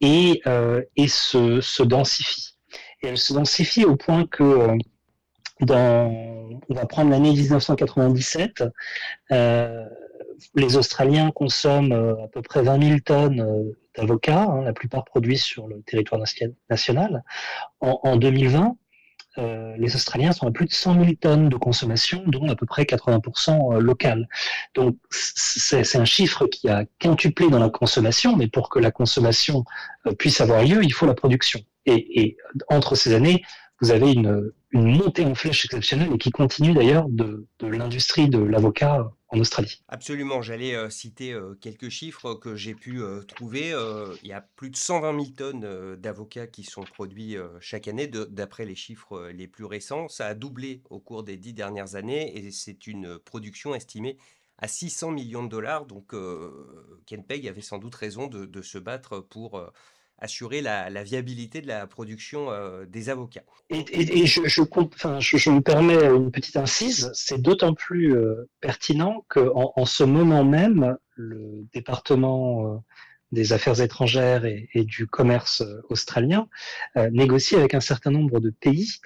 et, 0.00 0.42
se, 0.44 1.82
densifie. 1.82 2.56
Et 3.02 3.08
elle 3.08 3.18
se 3.18 3.32
densifie 3.32 3.84
au 3.84 3.96
point 3.96 4.26
que 4.26 4.68
dans, 5.60 6.60
on 6.68 6.74
va 6.74 6.86
prendre 6.86 7.10
l'année 7.10 7.32
1997, 7.32 8.64
euh, 9.32 9.84
les 10.54 10.76
Australiens 10.76 11.30
consomment 11.30 12.16
à 12.24 12.28
peu 12.28 12.42
près 12.42 12.62
20 12.62 12.82
000 12.82 12.98
tonnes 13.00 13.74
d'avocats, 13.96 14.42
hein, 14.42 14.62
la 14.62 14.72
plupart 14.72 15.04
produits 15.04 15.38
sur 15.38 15.66
le 15.66 15.82
territoire 15.82 16.20
national. 16.70 17.24
En, 17.80 18.16
2020, 18.16 18.76
euh, 19.38 19.74
les 19.78 19.94
Australiens 19.94 20.32
sont 20.32 20.46
à 20.46 20.50
plus 20.50 20.66
de 20.66 20.72
100 20.72 20.94
000 20.94 21.06
tonnes 21.20 21.48
de 21.48 21.56
consommation, 21.56 22.22
dont 22.26 22.48
à 22.48 22.56
peu 22.56 22.66
près 22.66 22.84
80% 22.84 23.74
euh, 23.74 23.80
local. 23.80 24.28
Donc 24.74 24.96
c'est 25.10 25.96
un 25.96 26.04
chiffre 26.04 26.46
qui 26.46 26.68
a 26.68 26.84
quintuplé 26.98 27.48
dans 27.50 27.58
la 27.58 27.68
consommation, 27.68 28.36
mais 28.36 28.48
pour 28.48 28.70
que 28.70 28.78
la 28.78 28.90
consommation 28.90 29.64
euh, 30.06 30.12
puisse 30.12 30.40
avoir 30.40 30.62
lieu, 30.62 30.82
il 30.82 30.92
faut 30.92 31.06
la 31.06 31.14
production. 31.14 31.60
Et 31.88 32.36
entre 32.68 32.96
ces 32.96 33.14
années, 33.14 33.44
vous 33.80 33.90
avez 33.90 34.12
une, 34.12 34.52
montée 34.72 35.24
en 35.24 35.34
flèche 35.34 35.64
exceptionnelle 35.64 36.12
et 36.12 36.18
qui 36.18 36.30
continue 36.30 36.74
d'ailleurs 36.74 37.08
de, 37.08 37.46
l'industrie 37.62 38.28
de 38.28 38.38
l'avocat 38.38 39.10
en 39.28 39.40
Australie. 39.40 39.82
Absolument, 39.88 40.42
j'allais 40.42 40.74
euh, 40.74 40.90
citer 40.90 41.32
euh, 41.32 41.54
quelques 41.60 41.88
chiffres 41.88 42.34
que 42.34 42.54
j'ai 42.56 42.74
pu 42.74 43.00
euh, 43.00 43.22
trouver. 43.22 43.74
il 44.22 44.28
y 44.28 44.32
a 44.32 44.40
plus 44.40 44.70
de 44.70 44.76
120 44.76 45.12
000 45.12 45.32
tonnes 45.36 45.96
d'avocats 45.96 46.46
qui 46.46 46.62
sont 46.62 46.82
produits 46.82 47.36
chaque 47.60 47.88
année, 47.88 48.06
d'après 48.06 48.64
les 48.64 48.74
chiffres 48.74 49.30
les 49.30 49.48
plus 49.48 49.64
récents. 49.64 50.08
Ça 50.08 50.26
a 50.26 50.34
doublé 50.34 50.82
au 50.90 51.00
cours 51.00 51.22
des 51.22 51.36
dix 51.36 51.52
dernières 51.52 51.94
années 51.94 52.36
et 52.36 52.50
c'est 52.50 52.86
une 52.86 53.18
production 53.18 53.74
estimée 53.74 54.16
à 54.58 54.68
600 54.68 55.10
millions 55.10 55.44
de 55.44 55.48
dollars. 55.48 55.86
Donc 55.86 56.14
Ken 57.06 57.24
Peg 57.24 57.48
avait 57.48 57.60
sans 57.60 57.78
doute 57.78 57.94
raison 57.94 58.26
de 58.26 58.62
se 58.62 58.78
battre 58.78 59.20
pour 59.20 59.70
assurer 60.18 60.62
la, 60.62 61.02
viabilité 61.02 61.60
de 61.60 61.66
la 61.66 61.86
production 61.86 62.50
euh, 62.50 62.86
des 62.86 63.10
avocats. 63.10 63.44
Et, 63.70 64.26
je, 64.26 64.46
je, 64.46 65.50
me 65.50 65.60
permets 65.60 66.04
une 66.06 66.30
petite 66.30 66.56
incise, 66.56 67.10
c'est 67.14 67.40
d'autant 67.40 67.74
plus 67.74 68.16
euh, 68.16 68.48
pertinent 68.60 69.24
qu'en 69.28 69.72
en, 69.76 69.84
ce 69.84 70.04
moment 70.04 70.44
même, 70.44 70.96
le 71.14 71.66
département 71.74 72.74
euh, 72.74 72.78
des 73.32 73.52
affaires 73.52 73.80
étrangères 73.80 74.44
et, 74.46 74.84
du 74.84 75.06
commerce 75.08 75.62
australien 75.90 76.48
négocie 77.10 77.56
avec 77.56 77.74
un 77.74 77.80
certain 77.80 78.12
nombre 78.12 78.38
de 78.38 78.50
pays 78.50 79.00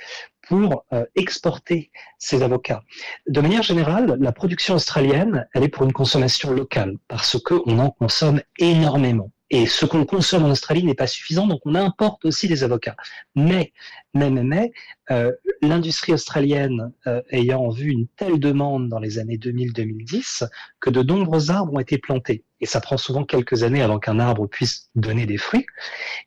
pour 0.47 0.85
exporter 1.17 1.91
ces 2.19 2.43
avocats. 2.43 2.83
De 3.27 3.41
manière 3.41 3.63
générale, 3.63 4.19
la 4.21 4.33
production 4.33 4.75
australienne, 4.75 5.49
elle 5.55 5.65
est 5.65 5.69
pour 5.69 5.85
une 5.85 5.95
consommation 5.95 6.53
locale 6.53 6.99
parce 7.09 7.41
qu'on 7.41 7.79
en 7.79 7.91
consomme 7.93 8.43
énormément. 8.59 9.33
Et 9.51 9.67
ce 9.67 9.85
qu'on 9.85 10.05
consomme 10.05 10.45
en 10.45 10.51
Australie 10.51 10.85
n'est 10.85 10.95
pas 10.95 11.07
suffisant, 11.07 11.47
donc 11.47 11.61
on 11.65 11.75
importe 11.75 12.25
aussi 12.25 12.47
des 12.47 12.63
avocats. 12.63 12.97
Mais, 13.35 13.73
mais, 14.15 14.31
mais, 14.31 14.45
mais 14.45 14.73
euh, 15.11 15.33
l'industrie 15.61 16.13
australienne 16.13 16.93
euh, 17.07 17.21
ayant 17.31 17.69
vu 17.69 17.91
une 17.91 18.07
telle 18.17 18.39
demande 18.39 18.89
dans 18.89 19.01
les 19.01 19.19
années 19.19 19.39
2000-2010 19.39 20.49
que 20.81 20.91
de 20.91 21.03
nombreux 21.03 21.51
arbres 21.51 21.75
ont 21.75 21.81
été 21.81 21.99
plantés. 21.99 22.45
Et 22.61 22.67
ça 22.67 22.81
prend 22.81 22.97
souvent 22.97 23.25
quelques 23.25 23.63
années 23.63 23.83
avant 23.83 23.99
qu'un 23.99 24.21
arbre 24.21 24.47
puisse 24.47 24.91
donner 24.95 25.27
des 25.27 25.39
fruits. 25.39 25.67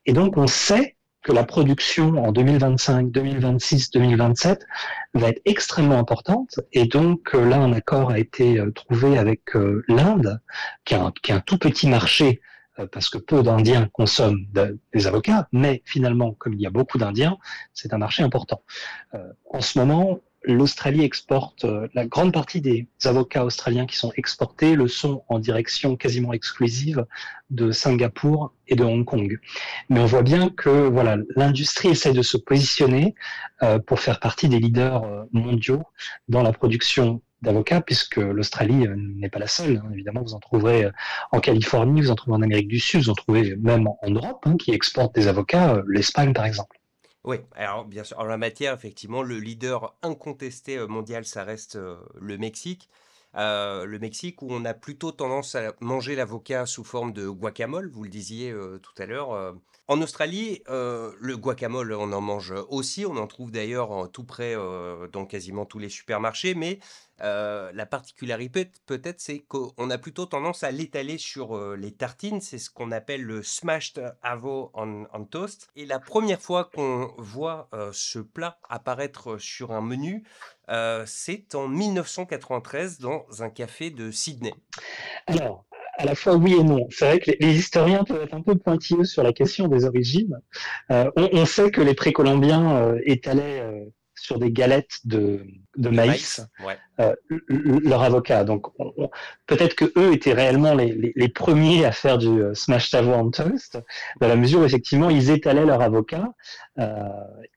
Et 0.05 0.13
donc 0.13 0.37
on 0.37 0.47
sait 0.47 0.97
que 1.23 1.31
la 1.31 1.45
production 1.45 2.21
en 2.23 2.31
2025, 2.31 3.09
2026, 3.09 3.91
2027 3.91 4.65
va 5.13 5.29
être 5.29 5.41
extrêmement 5.45 5.97
importante. 5.97 6.59
Et 6.73 6.85
donc 6.85 7.33
euh, 7.33 7.45
là, 7.45 7.59
un 7.59 7.71
accord 7.73 8.11
a 8.11 8.19
été 8.19 8.59
euh, 8.59 8.71
trouvé 8.71 9.17
avec 9.17 9.55
euh, 9.55 9.83
l'Inde, 9.87 10.41
qui, 10.85 10.95
qui, 11.23 11.31
a 11.31 11.37
un 11.37 11.39
tout 11.39 11.57
petit 11.57 11.87
marché 11.87 12.41
parce 12.91 13.09
que 13.09 13.17
peu 13.17 13.43
d'Indiens 13.43 13.89
consomment 13.93 14.45
des 14.93 15.07
avocats, 15.07 15.47
mais 15.51 15.81
finalement, 15.85 16.33
comme 16.33 16.53
il 16.53 16.61
y 16.61 16.67
a 16.67 16.71
beaucoup 16.71 16.97
d'Indiens, 16.97 17.37
c'est 17.73 17.93
un 17.93 17.97
marché 17.97 18.23
important. 18.23 18.63
Euh, 19.13 19.31
en 19.51 19.61
ce 19.61 19.77
moment, 19.77 20.19
l'Australie 20.45 21.03
exporte, 21.03 21.63
euh, 21.65 21.87
la 21.93 22.05
grande 22.05 22.33
partie 22.33 22.59
des 22.59 22.87
avocats 23.05 23.45
australiens 23.45 23.85
qui 23.85 23.95
sont 23.95 24.11
exportés 24.17 24.75
le 24.75 24.87
sont 24.87 25.23
en 25.29 25.39
direction 25.39 25.95
quasiment 25.95 26.33
exclusive 26.33 27.05
de 27.49 27.71
Singapour 27.71 28.53
et 28.67 28.75
de 28.75 28.83
Hong 28.83 29.05
Kong. 29.05 29.39
Mais 29.89 29.99
on 29.99 30.05
voit 30.05 30.23
bien 30.23 30.49
que 30.49 30.69
voilà, 30.69 31.17
l'industrie 31.35 31.89
essaie 31.89 32.13
de 32.13 32.23
se 32.23 32.37
positionner 32.37 33.15
pour 33.85 33.99
faire 33.99 34.19
partie 34.19 34.49
des 34.49 34.59
leaders 34.59 35.03
mondiaux 35.31 35.83
dans 36.27 36.41
la 36.41 36.51
production 36.51 37.21
d'avocats, 37.43 37.81
puisque 37.81 38.17
l'Australie 38.17 38.87
euh, 38.87 38.95
n'est 38.95 39.29
pas 39.29 39.39
la 39.39 39.47
seule. 39.47 39.77
Hein. 39.77 39.89
Évidemment, 39.93 40.21
vous 40.21 40.33
en 40.33 40.39
trouverez 40.39 40.85
euh, 40.85 40.91
en 41.31 41.39
Californie, 41.39 42.01
vous 42.01 42.09
en 42.09 42.15
trouvez 42.15 42.35
en 42.35 42.41
Amérique 42.41 42.67
du 42.67 42.79
Sud, 42.79 43.03
vous 43.03 43.09
en 43.11 43.15
trouvez 43.15 43.55
même 43.57 43.87
en 43.87 44.09
Europe, 44.09 44.43
hein, 44.45 44.57
qui 44.57 44.71
exportent 44.71 45.13
des 45.13 45.27
avocats, 45.27 45.75
euh, 45.75 45.83
l'Espagne 45.87 46.33
par 46.33 46.45
exemple. 46.45 46.79
Oui, 47.23 47.37
alors 47.55 47.85
bien 47.85 48.03
sûr, 48.03 48.19
en 48.19 48.25
la 48.25 48.37
matière, 48.37 48.73
effectivement, 48.73 49.21
le 49.21 49.39
leader 49.39 49.95
incontesté 50.01 50.85
mondial, 50.87 51.23
ça 51.23 51.45
reste 51.45 51.79
le 52.19 52.37
Mexique. 52.37 52.89
le 53.33 53.97
Mexique, 53.97 54.41
où 54.41 54.47
on 54.51 54.65
a 54.65 54.73
plutôt 54.73 55.13
tendance 55.13 55.55
à 55.55 55.71
manger 55.79 56.15
l'avocat 56.15 56.65
sous 56.65 56.83
forme 56.83 57.13
de 57.13 57.29
guacamole, 57.29 57.89
vous 57.89 58.03
le 58.03 58.09
disiez 58.09 58.53
tout 58.81 59.01
à 59.01 59.05
l'heure. 59.05 59.55
En 59.87 60.01
Australie, 60.01 60.63
le 60.67 61.35
guacamole, 61.35 61.93
on 61.93 62.13
en 62.13 62.21
mange 62.21 62.53
aussi, 62.69 63.05
on 63.05 63.17
en 63.17 63.27
trouve 63.27 63.51
d'ailleurs 63.51 64.09
tout 64.11 64.23
près 64.23 64.55
dans 65.11 65.25
quasiment 65.25 65.65
tous 65.65 65.79
les 65.79 65.89
supermarchés, 65.89 66.55
mais 66.55 66.79
la 67.19 67.85
particularité 67.85 68.71
peut-être, 68.85 69.19
c'est 69.19 69.39
qu'on 69.39 69.89
a 69.89 69.97
plutôt 69.97 70.25
tendance 70.25 70.63
à 70.63 70.71
l'étaler 70.71 71.17
sur 71.17 71.75
les 71.75 71.91
tartines. 71.91 72.39
C'est 72.39 72.59
ce 72.59 72.69
qu'on 72.69 72.91
appelle 72.91 73.23
le 73.23 73.43
smashed 73.43 74.01
avo 74.21 74.71
on, 74.73 75.25
toast. 75.25 75.67
Et 75.75 75.85
la 75.85 75.99
première 75.99 76.41
fois 76.41 76.69
qu'on 76.73 77.13
voit 77.17 77.69
ce 77.91 78.19
plat 78.19 78.57
apparaître 78.69 79.37
sur 79.37 79.73
un 79.73 79.81
menu, 79.81 80.23
c'est 81.05 81.55
en 81.55 81.67
1993 81.67 82.99
dans 82.99 83.25
un 83.39 83.49
café 83.49 83.89
de 83.89 84.11
Sydney. 84.11 84.53
Alors, 85.27 85.65
à 85.97 86.05
la 86.05 86.15
fois 86.15 86.35
oui 86.35 86.53
et 86.53 86.63
non. 86.63 86.87
C'est 86.89 87.05
vrai 87.05 87.19
que 87.19 87.31
les, 87.39 87.55
historiens 87.55 88.03
peuvent 88.03 88.23
être 88.23 88.33
un 88.33 88.41
peu 88.41 88.55
pointilleux 88.55 89.05
sur 89.05 89.23
la 89.23 89.33
question 89.33 89.67
des 89.67 89.85
origines. 89.85 90.39
on, 90.89 91.45
sait 91.45 91.71
que 91.71 91.81
les 91.81 91.93
précolombiens 91.93 92.95
étalaient 93.05 93.63
sur 94.23 94.39
des 94.39 94.51
galettes 94.51 94.99
de, 95.03 95.45
maïs, 95.75 96.41
euh, 97.01 97.13
leur 97.49 98.03
avocat. 98.03 98.45
Donc 98.45 98.67
peut-être 99.47 99.75
que 99.75 99.91
eux 99.97 100.13
étaient 100.13 100.31
réellement 100.31 100.75
les, 100.75 101.29
premiers 101.29 101.83
à 101.83 101.91
faire 101.91 102.17
du 102.17 102.29
euh, 102.29 102.53
smash 102.53 102.89
tavo 102.89 103.11
on 103.11 103.31
toast, 103.31 103.79
dans 104.21 104.29
la 104.29 104.37
mesure 104.37 104.61
où 104.61 104.63
effectivement 104.63 105.09
ils 105.09 105.29
étalaient 105.29 105.65
leur 105.65 105.81
avocat. 105.81 106.31
Euh, 106.79 107.09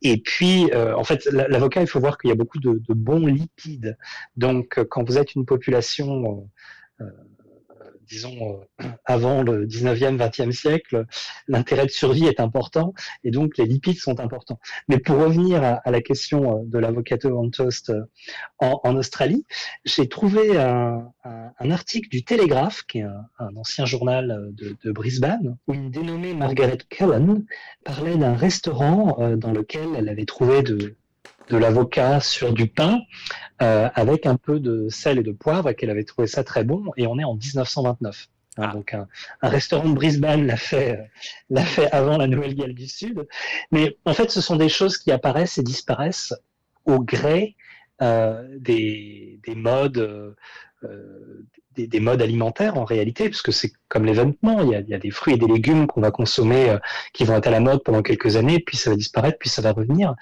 et 0.02 0.16
puis 0.16 0.69
en 0.75 1.05
fait 1.05 1.25
l'avocat, 1.26 1.83
il 1.83 1.87
faut 1.87 2.00
voir 2.00 2.19
qu'il 2.19 2.31
y 2.31 2.33
a 2.33 2.37
beaucoup 2.37 2.59
de, 2.59 2.83
de, 2.88 2.95
bons 2.95 3.26
lipides. 3.26 3.97
Donc 4.37 4.83
quand 4.90 5.05
vous 5.05 5.19
êtes 5.19 5.37
une 5.37 5.47
population 5.47 6.49
disons, 8.08 8.60
euh, 8.82 8.86
avant 9.04 9.42
le 9.42 9.66
19e, 9.66 10.16
20e 10.16 10.52
siècle, 10.52 11.04
l'intérêt 11.48 11.86
de 11.86 11.90
survie 11.90 12.26
est 12.26 12.40
important 12.40 12.94
et 13.25 13.30
donc 13.30 13.56
les 13.58 13.66
lipides 13.66 13.98
sont 13.98 14.20
importants. 14.20 14.58
Mais 14.88 14.98
pour 14.98 15.18
revenir 15.18 15.62
à, 15.62 15.90
la 15.90 16.00
question 16.00 16.58
euh, 16.58 16.62
de 16.64 16.78
l'avocado 16.78 17.38
on 17.38 17.50
toast 17.50 17.90
euh, 17.90 18.02
en, 18.58 18.96
Australie, 18.96 19.44
j'ai 19.84 20.08
trouvé 20.08 20.56
un, 20.56 21.12
article 21.70 22.08
du 22.08 22.25
Télégraphe, 22.25 22.82
qui 22.82 22.98
est 22.98 23.02
un, 23.38 23.56
ancien 23.56 23.84
journal 23.84 24.50
de, 24.52 24.92
Brisbane, 24.92 25.56
où 25.66 25.75
une 25.75 25.90
dénommée 25.90 26.32
Margaret 26.32 26.78
Cullen 26.88 27.44
parlait 27.84 28.16
d'un 28.16 28.34
restaurant 28.34 29.36
dans 29.36 29.52
lequel 29.52 29.88
elle 29.96 30.08
avait 30.08 30.25
trouvé 30.25 30.62
de, 30.62 30.96
de 31.49 31.57
l'avocat 31.57 32.21
sur 32.21 32.53
du 32.53 32.67
pain 32.67 33.00
euh, 33.62 33.88
avec 33.95 34.26
un 34.26 34.37
peu 34.37 34.61
de 34.61 34.88
sel 34.88 35.19
et 35.19 35.23
de 35.23 35.33
poivre 35.33 35.71
et 35.71 35.75
qu'elle 35.75 35.91
avait 35.91 36.05
trouvé 36.05 36.26
ça 36.26 36.45
très 36.45 36.65
bon 36.65 36.85
et 36.97 37.07
on 37.07 37.19
est 37.19 37.25
en 37.25 37.35
1929. 37.35 38.29
Hein, 38.59 38.69
ah. 38.69 38.73
Donc 38.75 38.95
un, 38.95 39.07
restaurant 39.43 39.88
de 39.88 39.95
Brisbane 39.95 40.47
l'a 40.47 40.57
fait, 40.57 40.99
euh, 40.99 41.03
l'a 41.50 41.65
fait 41.65 41.91
avant 41.93 42.17
la 42.17 42.26
Nouvelle-Galles 42.26 42.75
du 42.75 42.88
Sud. 42.88 43.26
Mais 43.71 43.97
en 44.05 44.15
fait, 44.15 44.31
ce 44.31 44.41
sont 44.41 44.57
des 44.57 44.69
choses 44.69 44.99
qui 44.99 45.12
apparaissent 45.12 45.59
et 45.59 45.62
disparaissent 45.62 46.35
au 46.85 47.00
gré 47.00 47.57
euh, 48.03 48.47
des, 48.59 49.41
des 49.47 49.55
modes 49.55 50.37
euh, 50.85 51.47
des, 51.75 52.00
modes 52.00 52.23
alimentaires 52.23 52.78
en 52.78 52.85
réalité, 52.85 53.28
puisque 53.28 53.52
c'est 53.52 53.71
comme 53.88 54.06
l'événement, 54.06 54.61
il, 54.62 54.83
il, 54.87 54.88
y 54.88 54.95
a 54.95 54.99
des 54.99 55.11
fruits 55.11 55.35
et 55.35 55.37
des 55.37 55.47
légumes 55.47 55.87
qu'on 55.87 56.00
va 56.00 56.11
consommer, 56.11 56.71
euh, 56.71 56.78
qui 57.12 57.25
vont 57.25 57.37
être 57.37 57.47
à 57.47 57.50
la 57.50 57.61
mode 57.61 57.83
pendant 57.83 58.02
quelques 58.02 58.37
années, 58.37 58.61
puis 58.61 58.78
ça 58.78 58.88
va 58.88 58.97
disparaître, 58.97 59.37
puis 59.38 59.50
ça 59.50 59.61
va 59.61 59.73
revenir. 59.73 60.14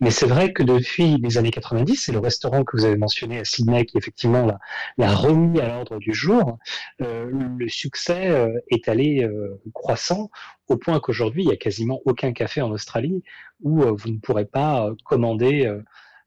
Mais 0.00 0.10
c'est 0.10 0.26
vrai 0.26 0.54
que 0.54 0.62
depuis 0.62 1.18
les 1.18 1.36
années 1.36 1.50
90, 1.50 1.96
c'est 1.96 2.12
le 2.12 2.18
restaurant 2.18 2.64
que 2.64 2.76
vous 2.78 2.86
avez 2.86 2.96
mentionné 2.96 3.38
à 3.38 3.44
Sydney 3.44 3.84
qui 3.84 3.98
effectivement 3.98 4.58
l'a 4.96 5.14
remis 5.14 5.60
à 5.60 5.68
l'ordre 5.68 5.98
du 5.98 6.14
jour, 6.14 6.58
euh, 7.02 7.30
le 7.58 7.68
succès 7.68 8.30
est 8.68 8.88
allé 8.88 9.28
croissant 9.74 10.30
au 10.68 10.76
point 10.76 10.98
qu'aujourd'hui, 11.00 11.42
il 11.42 11.48
n'y 11.48 11.52
a 11.52 11.56
quasiment 11.56 12.00
aucun 12.06 12.32
café 12.32 12.62
en 12.62 12.70
Australie 12.70 13.22
où 13.60 13.82
vous 13.82 14.08
ne 14.10 14.18
pourrez 14.18 14.46
pas 14.46 14.90
commander 15.04 15.70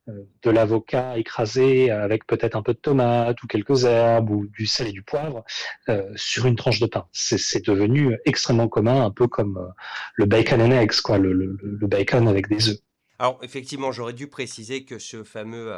de 0.08 0.50
l'avocat 0.52 1.18
écrasé 1.18 1.90
avec 1.90 2.28
peut-être 2.28 2.56
un 2.56 2.62
peu 2.62 2.74
de 2.74 2.80
tomate 2.80 3.42
ou 3.42 3.48
quelques 3.48 3.86
herbes 3.86 4.30
ou 4.30 4.48
du 4.48 4.68
sel 4.68 4.88
et 4.88 4.92
du 4.92 5.02
poivre 5.02 5.44
euh, 5.90 6.12
sur 6.16 6.46
une 6.46 6.56
tranche 6.56 6.80
de 6.80 6.86
pain. 6.86 7.08
C'est 7.12 7.66
devenu 7.66 8.18
extrêmement 8.26 8.68
commun, 8.68 9.04
un 9.04 9.12
peu 9.12 9.28
comme 9.28 9.58
euh, 9.58 9.68
le 10.16 10.26
bacon 10.26 10.62
and 10.62 10.72
eggs, 10.72 11.02
quoi, 11.04 11.18
le, 11.18 11.58
bacon 11.88 12.28
avec 12.28 12.48
des 12.50 12.70
œufs. 12.70 12.78
Alors 13.18 13.40
effectivement, 13.42 13.92
j'aurais 13.92 14.14
dû 14.14 14.28
préciser 14.28 14.86
que 14.86 15.00
ce 15.00 15.24
fameux 15.24 15.74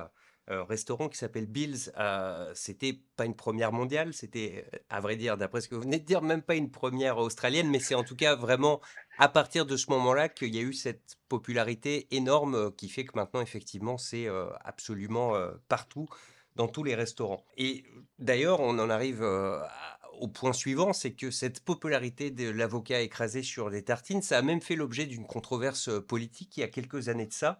restaurant 0.47 1.09
qui 1.09 1.17
s'appelle 1.17 1.45
Bill's, 1.45 1.91
c'était 2.53 2.99
pas 3.15 3.25
une 3.25 3.35
première 3.35 3.71
mondiale, 3.71 4.13
c'était, 4.13 4.65
à 4.89 5.01
vrai 5.01 5.15
dire, 5.15 5.37
d'après 5.37 5.61
ce 5.61 5.67
que 5.67 5.75
vous 5.75 5.81
venez 5.81 5.99
de 5.99 6.05
dire, 6.05 6.21
même 6.21 6.41
pas 6.41 6.55
une 6.55 6.71
première 6.71 7.17
australienne, 7.17 7.69
mais 7.69 7.79
c'est 7.79 7.95
en 7.95 8.03
tout 8.03 8.15
cas 8.15 8.35
vraiment 8.35 8.81
à 9.17 9.29
partir 9.29 9.65
de 9.65 9.75
ce 9.77 9.89
moment-là 9.91 10.29
qu'il 10.29 10.53
y 10.53 10.59
a 10.59 10.61
eu 10.61 10.73
cette 10.73 11.17
popularité 11.27 12.07
énorme 12.11 12.55
euh, 12.55 12.71
qui 12.71 12.89
fait 12.89 13.05
que 13.05 13.13
maintenant, 13.15 13.41
effectivement, 13.41 13.97
c'est 13.97 14.27
euh, 14.27 14.49
absolument 14.63 15.35
euh, 15.35 15.51
partout, 15.67 16.07
dans 16.55 16.67
tous 16.67 16.83
les 16.83 16.95
restaurants. 16.95 17.45
Et 17.57 17.83
d'ailleurs, 18.17 18.59
on 18.61 18.79
en 18.79 18.89
arrive 18.89 19.23
au 20.19 20.27
point 20.27 20.53
suivant, 20.53 20.91
c'est 20.91 21.13
que 21.13 21.29
cette 21.29 21.59
popularité 21.59 22.31
de 22.31 22.49
l'avocat 22.49 23.01
écrasé 23.01 23.43
sur 23.43 23.69
les 23.69 23.83
tartines, 23.83 24.23
ça 24.23 24.39
a 24.39 24.41
même 24.41 24.61
fait 24.61 24.75
l'objet 24.75 25.05
d'une 25.05 25.27
controverse 25.27 25.91
politique 26.07 26.57
il 26.57 26.61
y 26.61 26.63
a 26.63 26.67
quelques 26.67 27.09
années 27.09 27.27
de 27.27 27.33
ça. 27.33 27.59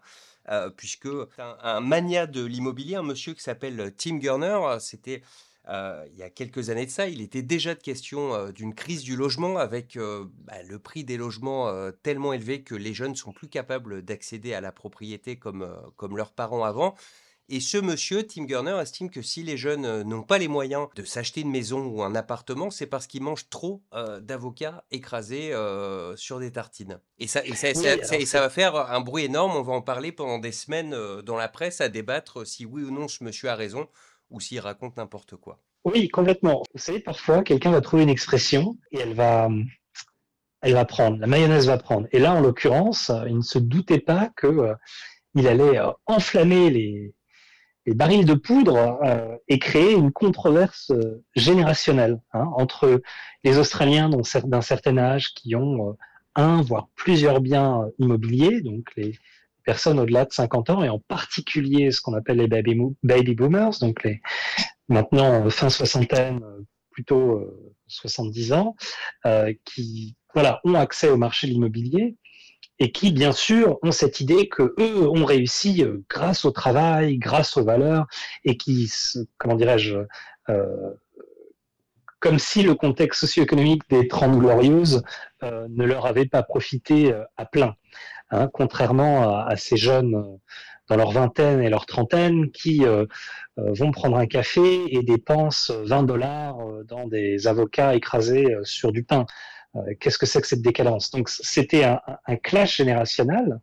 Puisque 0.76 1.08
un, 1.38 1.58
un 1.62 1.80
mania 1.82 2.28
de 2.28 2.44
l'immobilier, 2.44 2.96
un 2.96 3.04
monsieur 3.04 3.34
qui 3.34 3.42
s'appelle 3.44 3.94
Tim 3.98 4.18
Gurner, 4.18 4.60
c'était 4.80 5.22
euh, 5.70 6.06
il 6.14 6.18
y 6.18 6.24
a 6.24 6.30
quelques 6.30 6.70
années 6.70 6.86
de 6.86 6.92
ça, 6.92 7.08
il 7.08 7.22
était 7.22 7.42
déjà 7.42 7.76
de 7.76 7.82
question 7.82 8.34
euh, 8.34 8.52
d'une 8.52 8.74
crise 8.74 9.04
du 9.04 9.18
logement 9.18 9.58
avec 9.58 9.98
euh, 9.98 10.26
bah, 10.46 10.64
le 10.64 10.80
prix 10.80 11.04
des 11.04 11.18
logements 11.18 11.72
tellement 12.04 12.34
élevé 12.34 12.64
que 12.64 12.76
les 12.76 12.94
jeunes 12.94 13.16
sont 13.16 13.34
plus 13.34 13.50
capables 13.50 14.02
d'accéder 14.02 14.54
à 14.54 14.62
la 14.62 14.72
propriété 14.72 15.38
comme, 15.38 15.68
comme 15.98 16.16
leurs 16.16 16.32
parents 16.32 16.64
avant. 16.64 16.96
Et 17.50 17.60
ce 17.62 17.78
monsieur, 17.78 18.24
Tim 18.24 18.44
Gurner, 18.44 18.78
estime 18.82 19.10
que 19.10 19.22
si 19.22 19.42
les 19.42 19.56
jeunes 19.56 20.04
n'ont 20.04 20.24
pas 20.24 20.38
les 20.38 20.48
moyens 20.48 20.88
de 20.96 21.04
s'acheter 21.04 21.42
une 21.42 21.52
maison 21.52 21.86
ou 21.86 22.04
un 22.04 22.14
appartement, 22.14 22.70
c'est 22.70 22.88
parce 22.88 23.08
qu'ils 23.08 23.24
mangent 23.24 23.50
trop 23.50 23.82
d'avocats 24.22 24.84
écrasés 24.92 25.54
sur 26.18 26.40
des 26.40 26.52
tartines. 26.52 27.00
Et 27.20 27.28
ça, 27.28 27.46
et 27.46 27.56
ça, 27.56 27.70
et 27.70 28.26
ça, 28.26 28.42
va 28.42 28.50
faire 28.50 28.76
un 28.76 29.00
bruit 29.00 29.24
énorme. 29.24 29.56
On 29.56 29.62
va 29.62 29.74
en 29.74 29.82
parler 29.82 30.12
pendant 30.12 30.40
des 30.40 30.52
semaines 30.52 30.94
dans 31.22 31.38
la 31.38 31.48
presse 31.48 31.80
à 31.80 31.88
débattre 31.88 32.46
si 32.46 32.66
oui 32.66 32.84
ou 32.84 32.92
non 32.92 33.08
ce 33.08 33.24
monsieur 33.24 33.50
a 33.50 33.56
raison 33.56 33.88
ou 34.30 34.40
s'il 34.40 34.60
raconte 34.60 34.98
n'importe 34.98 35.38
quoi. 35.38 35.60
Oui, 35.86 36.10
complètement. 36.10 36.64
Vous 36.74 36.82
savez, 36.82 37.00
parfois, 37.00 37.44
quelqu'un 37.44 37.72
va 37.72 37.82
trouver 37.82 38.04
une 38.04 38.10
expression 38.10 38.78
et 38.92 39.00
elle 39.00 39.14
va, 39.14 39.50
elle 40.62 40.74
va 40.74 40.86
prendre, 40.86 41.18
la 41.18 41.28
mayonnaise 41.28 41.68
va 41.68 41.78
prendre. 41.78 42.08
Et 42.12 42.20
là, 42.20 42.34
en 42.34 42.42
l'occurrence, 42.42 43.12
il 43.28 43.38
ne 43.38 43.42
se 43.42 43.58
doutait 43.58 44.00
pas 44.00 44.30
que 44.36 44.48
euh, 44.48 44.76
il 45.34 45.48
allait 45.48 45.80
euh, 45.80 45.92
enflammer 46.06 46.70
les, 46.70 47.16
les, 47.88 47.94
barils 47.96 48.26
de 48.26 48.36
poudre 48.36 49.00
euh, 49.04 49.36
et 49.48 49.58
créer 49.58 49.94
une 49.94 50.12
controverse 50.12 50.92
générationnelle 51.36 52.20
hein, 52.34 52.46
entre 52.54 53.02
les 53.44 53.58
Australiens 53.58 54.10
d'un 54.10 54.62
certain 54.62 54.98
âge 54.98 55.34
qui 55.34 55.56
ont 55.56 55.98
un, 56.36 56.62
voire 56.62 56.90
plusieurs 56.96 57.42
biens 57.42 57.88
immobiliers, 57.98 58.62
donc 58.62 58.86
les, 58.96 59.14
personnes 59.68 60.00
au-delà 60.00 60.24
de 60.24 60.32
50 60.32 60.70
ans, 60.70 60.84
et 60.84 60.90
en 60.90 61.00
particulier 61.00 61.92
ce 61.92 62.00
qu'on 62.00 62.14
appelle 62.14 62.38
les 62.38 62.48
baby, 62.48 63.36
boomers, 63.36 63.78
donc 63.82 64.02
les 64.06 64.22
maintenant 64.88 65.46
euh, 65.46 65.50
fin 65.50 65.70
soixantaine, 65.70 66.42
euh, 66.42 66.62
plutôt 66.90 67.44
70 67.88 68.54
euh, 68.54 68.56
ans, 68.56 68.76
qui 69.66 70.16
voilà 70.34 70.62
ont 70.64 70.74
accès 70.74 71.10
au 71.10 71.18
marché 71.18 71.48
de 71.48 71.52
l'immobilier 71.52 72.16
et 72.80 72.92
qui 72.92 73.12
bien 73.12 73.32
sûr 73.32 73.80
ont 73.82 73.92
cette 73.92 74.20
idée 74.20 74.48
que 74.50 74.76
eux 74.80 75.08
ont 75.10 75.26
réussi 75.26 75.84
grâce 76.10 76.46
au 76.46 76.52
travail, 76.52 77.18
grâce 77.18 77.58
aux 77.58 77.64
valeurs, 77.64 78.06
et 78.44 78.58
qui, 78.58 78.92
comment 79.38 79.56
dirais-je, 79.56 79.98
comme 82.20 82.40
si 82.40 82.64
le 82.64 82.76
contexte 82.76 83.22
socio-économique 83.22 83.84
des 83.90 84.08
Trente 84.08 84.38
Glorieuses 84.38 85.04
ne 85.42 85.84
leur 85.86 86.06
avait 86.06 86.28
pas 86.28 86.44
profité 86.44 87.14
à 87.36 87.46
plein. 87.46 87.76
Hein, 88.30 88.50
contrairement 88.52 89.46
à, 89.46 89.56
ces 89.56 89.78
jeunes 89.78 90.16
euh, 90.16 90.38
dans 90.90 90.98
leur 90.98 91.12
vingtaine 91.12 91.62
et 91.62 91.70
leur 91.70 91.86
trentaine 91.86 92.52
qui 92.52 92.86
euh, 92.86 93.06
euh, 93.58 93.72
vont 93.74 93.92
prendre 93.92 94.18
un 94.18 94.26
café 94.26 94.84
et 94.94 95.02
dépensent 95.02 95.74
20 95.84 96.04
dollars 96.04 96.58
dans 96.86 97.08
des 97.08 97.48
avocats 97.48 97.96
écrasés 97.96 98.54
sur 98.64 98.92
du 98.92 99.04
pain. 99.04 99.26
Qu'est-ce 100.00 100.18
que 100.18 100.26
c'est 100.26 100.42
que 100.42 100.48
cette 100.48 100.62
décadence? 100.62 101.12
Donc 101.12 101.30
c'était 101.30 101.84
un, 101.84 102.00
clash 102.44 102.78
générationnel 102.78 103.60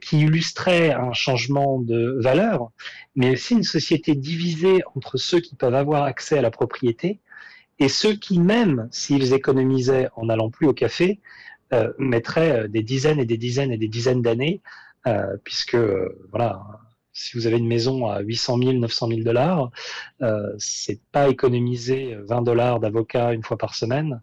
qui 0.00 0.20
illustrait 0.20 0.92
un 0.92 1.12
changement 1.12 1.78
de 1.78 2.18
valeur, 2.20 2.70
mais 3.14 3.30
aussi 3.30 3.54
une 3.54 3.62
société 3.62 4.14
divisée 4.14 4.82
entre 4.94 5.16
ceux 5.16 5.40
qui 5.40 5.54
peuvent 5.54 5.74
avoir 5.74 6.04
accès 6.04 6.38
à 6.38 6.42
la 6.42 6.50
propriété 6.50 7.20
et 7.78 7.88
ceux 7.88 8.14
qui, 8.14 8.38
même 8.38 8.88
s'ils 8.90 9.32
économisaient 9.32 10.08
en 10.16 10.26
n'allant 10.26 10.50
plus 10.50 10.66
au 10.66 10.72
café, 10.72 11.20
euh, 11.72 11.92
mettrait 11.98 12.64
euh, 12.64 12.68
des 12.68 12.82
dizaines 12.82 13.18
et 13.18 13.24
des 13.24 13.36
dizaines 13.36 13.72
et 13.72 13.78
des 13.78 13.88
dizaines 13.88 14.22
d'années, 14.22 14.60
euh, 15.06 15.36
puisque 15.42 15.76
voilà, 16.30 16.62
si 17.14 17.36
vous 17.38 17.46
avez 17.46 17.56
une 17.56 17.66
maison 17.66 18.06
à 18.06 18.20
800 18.20 18.58
000, 18.58 18.72
900 18.74 19.08
000 19.08 19.20
dollars, 19.22 19.70
euh, 20.20 20.52
c'est 20.58 21.00
pas 21.12 21.28
économiser 21.28 22.16
20 22.26 22.42
dollars 22.42 22.80
d'avocat 22.80 23.32
une 23.32 23.42
fois 23.42 23.56
par 23.56 23.74
semaine 23.74 24.20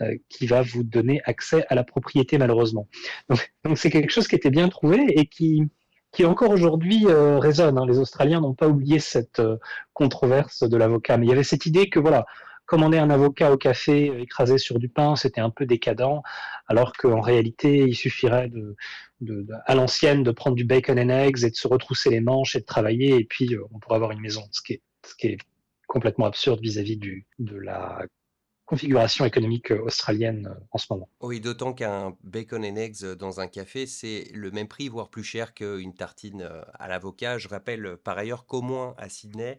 euh, 0.00 0.16
qui 0.28 0.46
va 0.46 0.62
vous 0.62 0.82
donner 0.82 1.20
accès 1.24 1.64
à 1.68 1.74
la 1.76 1.84
propriété 1.84 2.38
malheureusement. 2.38 2.88
Donc 3.28 3.76
c'est 3.76 3.90
quelque 3.90 4.10
chose 4.10 4.26
qui 4.26 4.34
était 4.34 4.50
bien 4.50 4.68
trouvé 4.68 5.04
et 5.16 5.26
qui 5.26 5.70
qui 6.12 6.24
encore 6.24 6.50
aujourd'hui 6.50 7.06
euh, 7.06 7.38
résonne. 7.38 7.78
Hein. 7.78 7.86
Les 7.86 7.98
Australiens 7.98 8.40
n'ont 8.40 8.54
pas 8.54 8.68
oublié 8.68 8.98
cette 8.98 9.40
euh, 9.40 9.56
controverse 9.92 10.68
de 10.68 10.76
l'avocat, 10.76 11.16
mais 11.16 11.26
il 11.26 11.28
y 11.28 11.32
avait 11.32 11.44
cette 11.44 11.66
idée 11.66 11.88
que 11.88 12.00
voilà, 12.00 12.26
commander 12.70 12.98
un 12.98 13.10
avocat 13.10 13.50
au 13.50 13.56
café 13.56 14.10
euh, 14.10 14.20
écrasé 14.20 14.56
sur 14.56 14.78
du 14.78 14.88
pain, 14.88 15.16
c'était 15.16 15.40
un 15.40 15.50
peu 15.50 15.66
décadent, 15.66 16.22
alors 16.68 16.92
qu'en 16.92 17.20
réalité, 17.20 17.78
il 17.78 17.96
suffirait 17.96 18.48
à 19.66 19.74
l'ancienne 19.74 20.22
de 20.22 20.30
prendre 20.30 20.54
du 20.54 20.64
bacon 20.64 20.96
and 20.96 21.08
eggs 21.08 21.42
et 21.42 21.50
de 21.50 21.56
se 21.56 21.66
retrousser 21.66 22.10
les 22.10 22.20
manches 22.20 22.54
et 22.54 22.60
de 22.60 22.64
travailler, 22.64 23.16
et 23.16 23.24
puis 23.24 23.56
on 23.72 23.80
pourrait 23.80 23.96
avoir 23.96 24.12
une 24.12 24.20
maison, 24.20 24.42
ce 24.52 24.62
qui 24.62 24.80
est, 25.26 25.38
complètement 25.88 26.26
absurde 26.26 26.60
vis-à-vis 26.60 26.96
-vis 26.96 27.24
de 27.40 27.56
la 27.56 28.06
configuration 28.70 29.24
économique 29.24 29.72
euh, 29.72 29.82
australienne 29.82 30.46
euh, 30.46 30.64
en 30.70 30.78
ce 30.78 30.86
moment. 30.90 31.08
Oui, 31.20 31.40
d'autant 31.40 31.72
qu'un 31.72 32.16
bacon 32.22 32.64
and 32.64 32.76
eggs 32.76 33.04
dans 33.18 33.40
un 33.40 33.48
café, 33.48 33.84
c'est 33.84 34.28
le 34.32 34.52
même 34.52 34.68
prix, 34.68 34.88
voire 34.88 35.10
plus 35.10 35.24
cher 35.24 35.54
qu'une 35.54 35.92
tartine 35.92 36.42
euh, 36.42 36.62
à 36.78 36.86
l'avocat. 36.86 37.36
Je 37.38 37.48
rappelle 37.48 37.96
par 37.96 38.16
ailleurs 38.16 38.46
qu'au 38.46 38.62
moins 38.62 38.94
à 38.96 39.08
Sydney, 39.08 39.58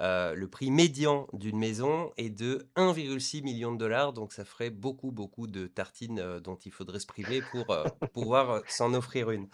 le 0.00 0.46
prix 0.46 0.70
médian 0.70 1.26
d'une 1.32 1.58
maison 1.58 2.12
est 2.16 2.30
de 2.30 2.66
1,6 2.76 3.42
million 3.42 3.72
de 3.72 3.78
dollars, 3.78 4.12
donc 4.12 4.32
ça 4.32 4.44
ferait 4.44 4.70
beaucoup, 4.70 5.10
beaucoup 5.10 5.46
de 5.46 5.66
tartines 5.66 6.40
dont 6.40 6.56
il 6.56 6.72
faudrait 6.72 7.00
se 7.00 7.06
priver 7.06 7.42
pour 7.52 7.66
pouvoir 8.12 8.62
s'en 8.68 8.94
offrir 8.94 9.30
une. 9.30 9.48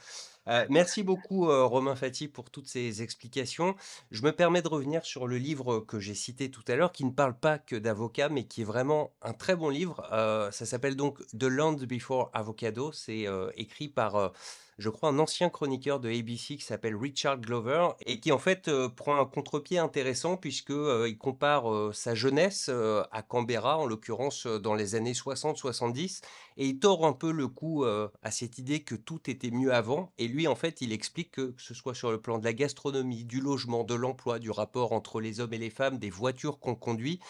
Euh, 0.46 0.66
merci 0.68 1.02
beaucoup, 1.02 1.48
euh, 1.48 1.64
Romain 1.64 1.96
Fati, 1.96 2.28
pour 2.28 2.50
toutes 2.50 2.68
ces 2.68 3.02
explications. 3.02 3.74
Je 4.11 4.22
me 4.22 4.33
permets 4.33 4.62
de 4.62 4.68
revenir 4.68 5.04
sur 5.04 5.26
le 5.26 5.38
livre 5.38 5.80
que 5.80 5.98
j'ai 5.98 6.14
cité 6.14 6.50
tout 6.50 6.64
à 6.68 6.76
l'heure, 6.76 6.92
qui 6.92 7.04
ne 7.04 7.11
parle 7.11 7.38
pas 7.38 7.59
que 7.59 7.76
d'avocats, 7.76 8.28
mais 8.28 8.44
qui 8.44 8.62
est 8.62 8.64
vraiment 8.64 9.12
un 9.22 9.33
très 9.33 9.57
bon 9.57 9.70
livre. 9.70 10.07
Euh, 10.12 10.50
ça 10.50 10.66
s'appelle 10.66 10.96
donc 10.96 11.18
The 11.38 11.44
Land 11.44 11.78
Before 11.88 12.30
Avocado. 12.35 12.92
C'est 12.92 13.26
écrit 13.57 13.88
par 13.88 14.33
je 14.79 14.89
crois, 14.89 15.11
un 15.11 15.19
ancien 15.19 15.51
chroniqueur 15.51 16.01
de 16.01 16.09
ABC 16.09 16.57
qui 16.57 16.65
s'appelle 16.65 16.97
Richard 16.97 17.39
Glover 17.39 17.89
et 18.07 18.21
qui 18.21 18.33
en 18.33 18.39
fait 18.39 18.69
euh, 18.69 18.89
prend 18.89 19.21
un 19.21 19.25
contre-pied 19.25 19.79
intéressant 19.79 20.37
puisque 20.37 20.71
euh, 20.71 21.09
il 21.09 21.17
compare 21.17 21.73
euh, 21.73 21.93
sa 21.93 22.15
jeunesse 22.15 22.71
à 23.13 23.23
Canberra, 23.23 23.79
en 23.79 23.87
l'occurrence 23.87 24.47
dans 24.47 24.75
les 24.75 24.95
années 24.95 25.13
60-70, 25.13 26.23
et 26.57 26.67
il 26.67 26.79
tord 26.79 27.07
un 27.07 27.13
peu 27.13 27.31
le 27.31 27.49
coup 27.49 27.85
à 27.85 28.31
cette 28.31 28.59
idée 28.59 28.81
que 28.81 28.95
tout 28.95 29.31
était 29.31 29.51
mieux 29.51 29.73
avant. 29.73 30.13
Et 30.19 30.29
lui, 30.29 30.47
en 30.47 30.55
fait, 30.55 30.81
il 30.81 30.93
explique 30.93 31.33
que, 31.33 31.51
que 31.51 31.63
ce 31.63 31.75
soit 31.75 31.95
sur 31.95 32.11
le 32.11 32.21
plan 32.21 32.39
de 32.39 32.45
la 32.45 32.53
gastronomie, 32.53 33.25
du 33.25 33.41
logement, 33.41 33.85
de 33.85 33.95
l'emploi, 33.95 34.39
du 34.39 34.51
rapport 34.51 34.93
entre 34.93 35.21
les 35.21 35.41
hommes 35.41 35.53
et 35.53 35.59
les 35.59 35.71
femmes, 35.71 35.99
des 35.99 36.11
voitures 36.11 36.59
qu'on 36.59 36.75
conduit, 36.75 37.21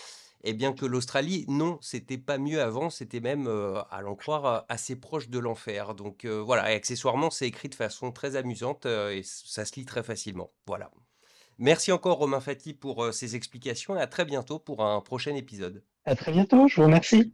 et 0.44 0.52
bien 0.52 0.72
que 0.72 0.86
l'Australie, 0.86 1.44
non, 1.48 1.78
c'était 1.80 2.18
pas 2.18 2.38
mieux 2.38 2.60
avant, 2.60 2.90
c'était 2.90 3.20
même, 3.20 3.48
à 3.90 4.00
l'en 4.02 4.14
croire, 4.14 4.64
assez 4.68 4.94
proche 4.94 5.28
de 5.28 5.38
l'enfer. 5.38 5.94
Donc 5.94 6.24
voilà, 6.26 6.70
et 6.70 6.74
accessoirement, 6.74 7.30
c'est 7.30 7.48
écrit 7.48 7.68
de 7.68 7.74
façon 7.74 8.12
très 8.12 8.36
amusante 8.36 8.86
et 8.86 9.22
ça 9.24 9.64
se 9.64 9.74
lit 9.76 9.84
très 9.84 10.02
facilement. 10.02 10.50
Voilà. 10.66 10.90
Merci 11.58 11.92
encore 11.92 12.18
Romain 12.18 12.40
Fati 12.40 12.74
pour 12.74 13.12
ces 13.12 13.36
explications 13.36 13.96
et 13.96 14.00
à 14.00 14.06
très 14.06 14.24
bientôt 14.24 14.58
pour 14.58 14.84
un 14.84 15.00
prochain 15.00 15.34
épisode. 15.34 15.82
À 16.04 16.14
très 16.14 16.32
bientôt, 16.32 16.68
je 16.68 16.76
vous 16.76 16.82
remercie. 16.82 17.32